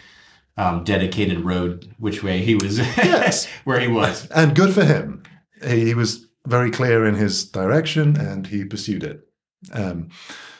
um, 0.55 0.83
dedicated 0.85 1.41
road 1.41 1.93
which 1.97 2.23
way 2.23 2.39
he 2.39 2.55
was, 2.55 2.77
Yes. 2.77 3.45
where 3.65 3.79
he 3.79 3.89
was. 3.89 4.25
and 4.31 4.55
good 4.55 4.73
for 4.73 4.85
him. 4.85 5.23
He, 5.67 5.87
he 5.87 5.93
was 5.93 6.25
very 6.47 6.71
clear 6.71 7.05
in 7.05 7.15
his 7.15 7.43
direction 7.43 8.15
and 8.15 8.47
he 8.47 8.63
pursued 8.63 9.03
it. 9.03 9.27
Um, 9.73 10.09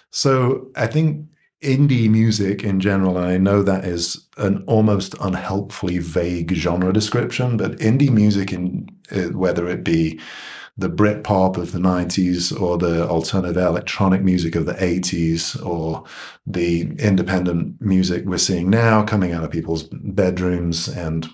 so 0.09 0.69
I 0.75 0.87
think 0.87 1.27
indie 1.61 2.09
music 2.09 2.63
in 2.63 2.79
general, 2.79 3.17
and 3.17 3.27
I 3.27 3.37
know 3.37 3.61
that 3.63 3.85
is 3.85 4.27
an 4.37 4.63
almost 4.67 5.13
unhelpfully 5.19 5.99
vague 5.99 6.51
genre 6.53 6.91
description, 6.91 7.57
but 7.57 7.77
indie 7.77 8.11
music, 8.11 8.51
in 8.51 8.89
uh, 9.11 9.37
whether 9.37 9.67
it 9.67 9.83
be 9.83 10.19
the 10.77 10.89
Britpop 10.89 11.57
of 11.57 11.71
the 11.71 11.79
90s 11.79 12.59
or 12.59 12.77
the 12.77 13.07
alternative 13.07 13.61
electronic 13.61 14.21
music 14.21 14.55
of 14.55 14.65
the 14.65 14.73
80s 14.73 15.63
or 15.63 16.03
the 16.45 16.81
independent 16.97 17.79
music 17.81 18.23
we're 18.25 18.37
seeing 18.37 18.69
now 18.69 19.03
coming 19.03 19.33
out 19.33 19.43
of 19.43 19.51
people's 19.51 19.83
bedrooms 19.83 20.87
and 20.87 21.29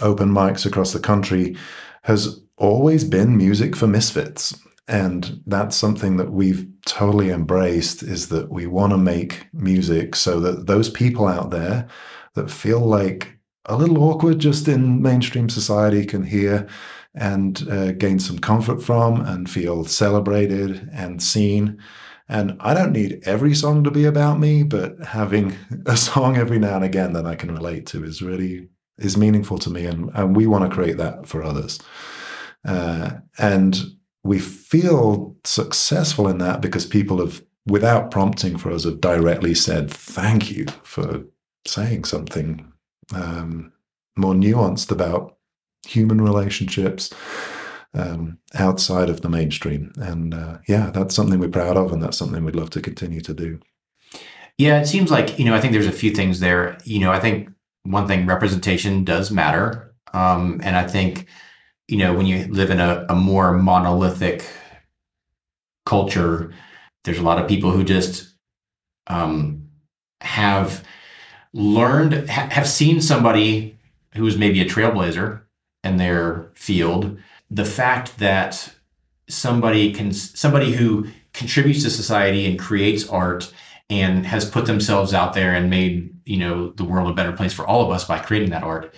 open 0.00 0.30
mics 0.30 0.66
across 0.66 0.92
the 0.92 0.98
country 0.98 1.54
has 2.02 2.40
always 2.56 3.04
been 3.04 3.36
music 3.36 3.76
for 3.76 3.86
misfits 3.86 4.58
and 4.88 5.40
that's 5.46 5.76
something 5.76 6.16
that 6.16 6.32
we've 6.32 6.66
totally 6.84 7.30
embraced 7.30 8.02
is 8.02 8.28
that 8.28 8.50
we 8.50 8.66
want 8.66 8.92
to 8.92 8.98
make 8.98 9.46
music 9.52 10.14
so 10.14 10.38
that 10.40 10.66
those 10.66 10.88
people 10.90 11.26
out 11.26 11.50
there 11.50 11.88
that 12.34 12.50
feel 12.50 12.80
like 12.80 13.38
a 13.64 13.76
little 13.76 14.02
awkward 14.04 14.38
just 14.38 14.68
in 14.68 15.02
mainstream 15.02 15.48
society 15.48 16.06
can 16.06 16.22
hear 16.22 16.68
and 17.14 17.66
uh, 17.70 17.92
gain 17.92 18.18
some 18.18 18.38
comfort 18.38 18.82
from 18.82 19.20
and 19.22 19.50
feel 19.50 19.84
celebrated 19.84 20.88
and 20.92 21.22
seen 21.22 21.82
and 22.28 22.56
I 22.60 22.74
don't 22.74 22.92
need 22.92 23.22
every 23.24 23.54
song 23.54 23.84
to 23.84 23.90
be 23.90 24.04
about 24.04 24.40
me, 24.40 24.64
but 24.64 24.98
having 25.04 25.56
a 25.86 25.96
song 25.96 26.36
every 26.36 26.58
now 26.58 26.76
and 26.76 26.84
again 26.84 27.12
that 27.12 27.26
I 27.26 27.36
can 27.36 27.52
relate 27.52 27.86
to 27.86 28.04
is 28.04 28.22
really 28.22 28.68
is 28.98 29.16
meaningful 29.16 29.58
to 29.58 29.70
me, 29.70 29.84
and, 29.84 30.10
and 30.14 30.34
we 30.34 30.46
want 30.46 30.68
to 30.68 30.74
create 30.74 30.96
that 30.96 31.26
for 31.26 31.42
others. 31.42 31.78
Uh, 32.64 33.10
and 33.38 33.78
we 34.26 34.38
feel 34.38 35.36
successful 35.44 36.28
in 36.28 36.38
that 36.38 36.60
because 36.60 36.86
people 36.86 37.18
have, 37.18 37.42
without 37.66 38.10
prompting 38.10 38.56
for 38.58 38.70
us, 38.72 38.84
have 38.84 39.00
directly 39.00 39.54
said 39.54 39.90
thank 39.90 40.50
you 40.50 40.66
for 40.82 41.24
saying 41.66 42.04
something 42.04 42.72
um, 43.14 43.72
more 44.16 44.34
nuanced 44.34 44.90
about 44.90 45.36
human 45.86 46.20
relationships 46.20 47.12
um, 47.94 48.38
outside 48.54 49.08
of 49.08 49.20
the 49.20 49.28
mainstream. 49.28 49.92
And 49.96 50.34
uh, 50.34 50.58
yeah, 50.68 50.90
that's 50.90 51.14
something 51.14 51.38
we're 51.38 51.48
proud 51.48 51.76
of, 51.76 51.92
and 51.92 52.02
that's 52.02 52.18
something 52.18 52.44
we'd 52.44 52.56
love 52.56 52.70
to 52.70 52.80
continue 52.80 53.20
to 53.22 53.34
do. 53.34 53.60
Yeah, 54.58 54.80
it 54.80 54.86
seems 54.86 55.10
like, 55.10 55.38
you 55.38 55.44
know, 55.44 55.54
I 55.54 55.60
think 55.60 55.72
there's 55.72 55.86
a 55.86 55.92
few 55.92 56.12
things 56.12 56.40
there. 56.40 56.78
You 56.84 57.00
know, 57.00 57.12
I 57.12 57.20
think 57.20 57.50
one 57.82 58.06
thing, 58.06 58.26
representation 58.26 59.04
does 59.04 59.30
matter. 59.30 59.94
Um, 60.12 60.60
and 60.64 60.76
I 60.76 60.86
think, 60.86 61.26
you 61.88 61.98
know, 61.98 62.14
when 62.14 62.26
you 62.26 62.46
live 62.48 62.70
in 62.70 62.80
a, 62.80 63.06
a 63.08 63.14
more 63.14 63.52
monolithic 63.52 64.46
culture, 65.84 66.52
there's 67.04 67.18
a 67.18 67.22
lot 67.22 67.38
of 67.38 67.48
people 67.48 67.70
who 67.70 67.84
just 67.84 68.34
um, 69.06 69.68
have 70.20 70.84
learned, 71.52 72.28
ha- 72.28 72.48
have 72.50 72.68
seen 72.68 73.00
somebody 73.00 73.78
who's 74.14 74.36
maybe 74.36 74.60
a 74.60 74.64
trailblazer 74.64 75.42
in 75.84 75.96
their 75.96 76.50
field. 76.54 77.18
The 77.50 77.64
fact 77.64 78.18
that 78.18 78.74
somebody 79.28 79.92
can, 79.92 80.12
somebody 80.12 80.72
who 80.72 81.06
contributes 81.32 81.82
to 81.84 81.90
society 81.90 82.46
and 82.46 82.58
creates 82.58 83.08
art 83.08 83.52
and 83.88 84.26
has 84.26 84.48
put 84.48 84.66
themselves 84.66 85.14
out 85.14 85.34
there 85.34 85.54
and 85.54 85.70
made 85.70 86.12
you 86.24 86.36
know 86.36 86.70
the 86.70 86.84
world 86.84 87.08
a 87.08 87.14
better 87.14 87.32
place 87.32 87.52
for 87.52 87.66
all 87.66 87.84
of 87.84 87.90
us 87.90 88.04
by 88.04 88.18
creating 88.18 88.50
that 88.50 88.64
art 88.64 88.94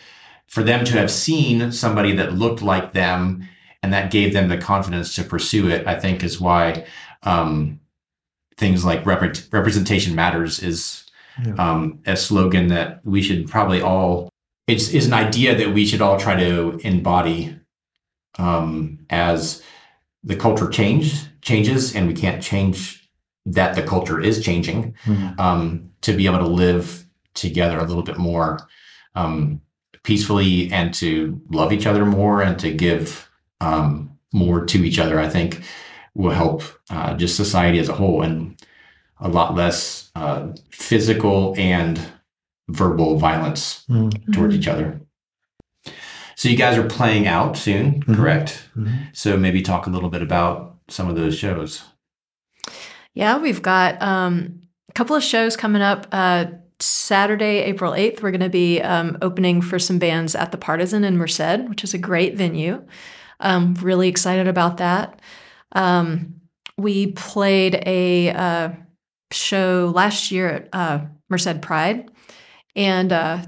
for 0.49 0.63
them 0.63 0.85
to 0.85 0.93
have 0.95 1.11
seen 1.11 1.71
somebody 1.73 2.13
that 2.17 2.33
looked 2.35 2.63
like 2.63 2.93
them 2.93 3.47
and 3.83 3.93
that 3.93 4.11
gave 4.11 4.33
them 4.33 4.49
the 4.49 4.59
confidence 4.59 5.15
to 5.15 5.23
pursue 5.25 5.69
it 5.69 5.87
i 5.87 5.95
think 5.95 6.23
is 6.25 6.41
why 6.41 6.85
um, 7.23 7.79
things 8.57 8.85
like 8.85 9.05
rep- 9.07 9.37
representation 9.53 10.15
matters 10.15 10.61
is 10.63 11.05
Yeah. 11.45 11.55
um, 11.65 12.01
a 12.07 12.17
slogan 12.17 12.69
that 12.69 13.01
we 13.05 13.23
should 13.23 13.49
probably 13.49 13.81
all 13.83 14.29
it's 14.67 14.89
is 14.99 15.07
an 15.07 15.13
idea 15.15 15.55
that 15.57 15.73
we 15.73 15.87
should 15.87 16.03
all 16.03 16.19
try 16.19 16.35
to 16.37 16.79
embody 16.83 17.57
um, 18.39 18.99
as 19.11 19.63
the 20.25 20.37
culture 20.37 20.69
change 20.69 21.13
changes 21.43 21.95
and 21.95 22.07
we 22.09 22.15
can't 22.15 22.43
change 22.43 23.09
that 23.47 23.75
the 23.75 23.83
culture 23.83 24.21
is 24.21 24.43
changing 24.45 24.95
Mm. 25.07 25.39
um, 25.41 25.91
to 26.03 26.13
be 26.13 26.27
able 26.27 26.39
to 26.39 26.47
live 26.47 27.05
together 27.35 27.79
a 27.79 27.85
little 27.85 28.03
bit 28.03 28.19
more 28.19 28.59
um, 29.15 29.61
peacefully 30.09 30.73
and 30.73 30.95
to 30.95 31.39
love 31.51 31.71
each 31.71 31.87
other 31.87 32.07
more 32.07 32.41
and 32.41 32.59
to 32.59 32.73
give 32.73 33.29
um, 33.61 34.11
more 34.33 34.65
to 34.65 34.83
each 34.85 34.99
other, 34.99 35.21
I 35.21 35.29
think 35.29 35.61
will 36.15 36.31
help 36.33 36.63
uh, 36.91 37.13
just 37.15 37.37
society 37.37 37.79
as 37.79 37.91
a 37.91 37.95
whole 37.95 38.23
and 38.23 38.57
a 39.21 39.29
lot 39.29 39.55
less 39.55 40.11
uh, 40.17 40.49
physical 40.71 41.55
and 41.59 42.01
verbal 42.69 43.19
violence 43.19 43.85
Mm. 43.91 44.33
towards 44.35 44.55
each 44.55 44.69
other. 44.69 45.01
So 46.37 46.49
you 46.49 46.57
guys 46.57 46.79
are 46.79 46.87
playing 46.89 47.27
out 47.27 47.57
soon, 47.57 48.03
Mhm. 48.03 48.17
correct? 48.17 48.69
Mhm. 48.77 49.09
So 49.13 49.37
maybe 49.37 49.61
talk 49.63 49.87
a 49.87 49.91
little 49.91 50.09
bit 50.11 50.23
about 50.23 50.77
some 50.89 51.09
of 51.11 51.17
those 51.17 51.37
shows. 51.37 51.83
Yeah, 53.15 53.37
we've 53.39 53.63
got 53.63 54.01
um, 54.01 54.61
a 54.89 54.93
couple 54.93 55.17
of 55.17 55.23
shows 55.23 55.57
coming 55.57 55.83
up. 55.83 56.07
Uh, 56.13 56.45
Saturday, 56.81 57.59
April 57.61 57.93
8th, 57.93 58.23
we're 58.23 58.31
going 58.31 58.41
to 58.41 58.49
be 58.49 58.81
um, 58.81 59.19
opening 59.21 59.61
for 59.61 59.79
some 59.79 59.99
bands 59.99 60.35
at 60.35 60.53
the 60.53 60.59
Partisan 60.59 61.05
in 61.05 61.17
Merced, 61.17 61.69
which 61.69 61.83
is 61.83 61.95
a 61.95 61.99
great 61.99 62.37
venue. 62.37 62.85
Um, 63.41 63.75
really 63.75 64.09
excited 64.09 64.47
about 64.47 64.77
that. 64.77 65.21
Um, 65.73 66.41
we 66.77 67.09
played 67.13 67.83
a 67.87 68.31
uh, 68.31 68.71
show 69.33 69.93
last 69.95 70.31
year 70.31 70.49
at 70.49 70.69
uh, 70.73 71.01
Merced 71.29 71.61
Pride 71.61 72.11
and 72.77 73.13
uh, 73.13 73.43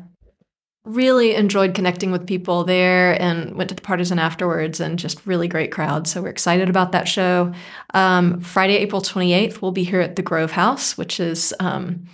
really 0.84 1.34
enjoyed 1.34 1.74
connecting 1.74 2.10
with 2.10 2.26
people 2.26 2.64
there 2.64 3.20
and 3.20 3.54
went 3.54 3.68
to 3.68 3.74
the 3.74 3.82
Partisan 3.82 4.18
afterwards 4.18 4.80
and 4.80 4.98
just 4.98 5.24
really 5.26 5.46
great 5.46 5.70
crowd. 5.70 6.08
So 6.08 6.22
we're 6.22 6.28
excited 6.28 6.68
about 6.68 6.92
that 6.92 7.06
show. 7.06 7.52
Um, 7.94 8.40
Friday, 8.40 8.76
April 8.78 9.00
28th, 9.00 9.62
we'll 9.62 9.72
be 9.72 9.84
here 9.84 10.00
at 10.00 10.16
the 10.16 10.22
Grove 10.22 10.52
House, 10.52 10.98
which 10.98 11.20
is 11.20 11.54
um, 11.60 12.06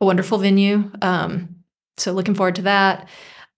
a 0.00 0.04
wonderful 0.06 0.38
venue. 0.38 0.90
Um, 1.02 1.56
so 1.96 2.12
looking 2.12 2.34
forward 2.34 2.54
to 2.56 2.62
that. 2.62 3.08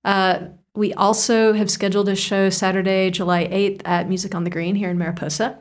Uh, 0.04 0.40
we 0.74 0.94
also 0.94 1.52
have 1.52 1.70
scheduled 1.70 2.08
a 2.08 2.16
show 2.16 2.48
Saturday, 2.48 3.10
July 3.10 3.46
8th 3.48 3.82
at 3.84 4.08
Music 4.08 4.34
on 4.34 4.44
the 4.44 4.50
Green 4.50 4.74
here 4.74 4.88
in 4.90 4.96
Mariposa. 4.98 5.58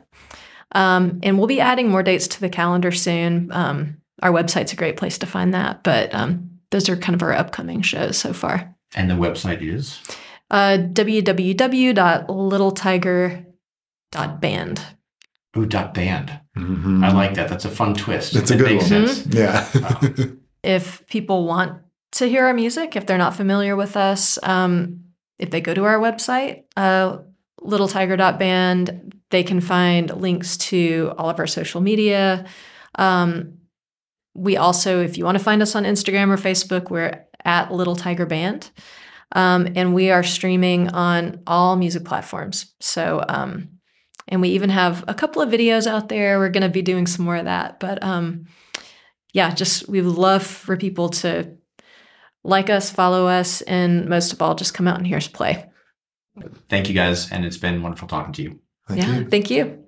Um, 0.72 1.18
and 1.22 1.36
we'll 1.36 1.48
be 1.48 1.60
adding 1.60 1.88
more 1.90 2.02
dates 2.02 2.26
to 2.28 2.40
the 2.40 2.48
calendar 2.48 2.92
soon. 2.92 3.50
Um, 3.52 3.96
our 4.22 4.30
website's 4.30 4.72
a 4.72 4.76
great 4.76 4.96
place 4.96 5.18
to 5.18 5.26
find 5.26 5.52
that, 5.52 5.82
but 5.82 6.14
um, 6.14 6.50
those 6.70 6.88
are 6.88 6.96
kind 6.96 7.14
of 7.14 7.22
our 7.22 7.32
upcoming 7.32 7.82
shows 7.82 8.16
so 8.16 8.32
far. 8.32 8.74
And 8.94 9.10
the 9.10 9.14
website 9.14 9.60
is 9.62 9.98
Uh, 10.50 10.78
www.littletiger 10.92 13.44
dot 14.12 14.40
band. 14.40 14.80
Ooh, 15.56 15.66
dot 15.66 15.92
band. 15.94 16.40
Mhm. 16.56 17.04
I 17.04 17.12
like 17.12 17.34
that. 17.34 17.48
That's 17.48 17.64
a 17.64 17.68
fun 17.70 17.94
twist. 17.94 18.34
It's 18.36 18.50
a 18.50 18.54
That 18.56 18.62
good 18.64 18.72
makes 18.72 18.90
one. 18.90 19.06
sense. 19.08 19.26
Yeah. 19.34 19.66
Wow. 19.74 20.00
If 20.62 21.06
people 21.06 21.46
want 21.46 21.82
to 22.12 22.26
hear 22.26 22.46
our 22.46 22.54
music, 22.54 22.96
if 22.96 23.06
they're 23.06 23.18
not 23.18 23.36
familiar 23.36 23.76
with 23.76 23.96
us, 23.96 24.38
um, 24.42 25.04
if 25.38 25.50
they 25.50 25.60
go 25.60 25.74
to 25.74 25.84
our 25.84 25.98
website, 25.98 26.64
uh, 26.76 27.18
littletiger.band, 27.62 29.14
they 29.30 29.42
can 29.42 29.60
find 29.60 30.14
links 30.20 30.56
to 30.56 31.12
all 31.16 31.30
of 31.30 31.38
our 31.38 31.46
social 31.46 31.80
media. 31.80 32.46
Um, 32.96 33.58
we 34.34 34.56
also, 34.56 35.02
if 35.02 35.16
you 35.16 35.24
want 35.24 35.38
to 35.38 35.44
find 35.44 35.62
us 35.62 35.74
on 35.74 35.84
Instagram 35.84 36.28
or 36.28 36.36
Facebook, 36.36 36.90
we're 36.90 37.24
at 37.44 37.72
Little 37.72 37.96
Tiger 37.96 38.26
Band. 38.26 38.70
Um, 39.32 39.68
and 39.76 39.94
we 39.94 40.10
are 40.10 40.24
streaming 40.24 40.88
on 40.88 41.40
all 41.46 41.76
music 41.76 42.04
platforms. 42.04 42.74
So, 42.80 43.24
um, 43.28 43.68
and 44.26 44.40
we 44.40 44.50
even 44.50 44.70
have 44.70 45.04
a 45.08 45.14
couple 45.14 45.40
of 45.42 45.50
videos 45.50 45.86
out 45.86 46.08
there. 46.08 46.38
We're 46.38 46.48
going 46.48 46.62
to 46.64 46.68
be 46.68 46.82
doing 46.82 47.06
some 47.06 47.24
more 47.24 47.36
of 47.36 47.44
that. 47.44 47.80
But 47.80 48.02
um, 48.02 48.46
yeah, 49.32 49.54
just 49.54 49.88
we 49.88 50.00
would 50.00 50.16
love 50.16 50.44
for 50.44 50.76
people 50.76 51.08
to 51.10 51.56
like 52.42 52.70
us, 52.70 52.90
follow 52.90 53.26
us, 53.26 53.60
and 53.62 54.08
most 54.08 54.32
of 54.32 54.40
all, 54.40 54.54
just 54.54 54.74
come 54.74 54.88
out 54.88 54.98
and 54.98 55.06
hear 55.06 55.18
us 55.18 55.28
play. 55.28 55.66
Thank 56.68 56.88
you 56.88 56.94
guys, 56.94 57.30
and 57.30 57.44
it's 57.44 57.58
been 57.58 57.82
wonderful 57.82 58.08
talking 58.08 58.32
to 58.34 58.42
you. 58.42 58.60
Thank 58.88 59.00
yeah, 59.02 59.18
you. 59.18 59.24
thank 59.26 59.50
you. 59.50 59.78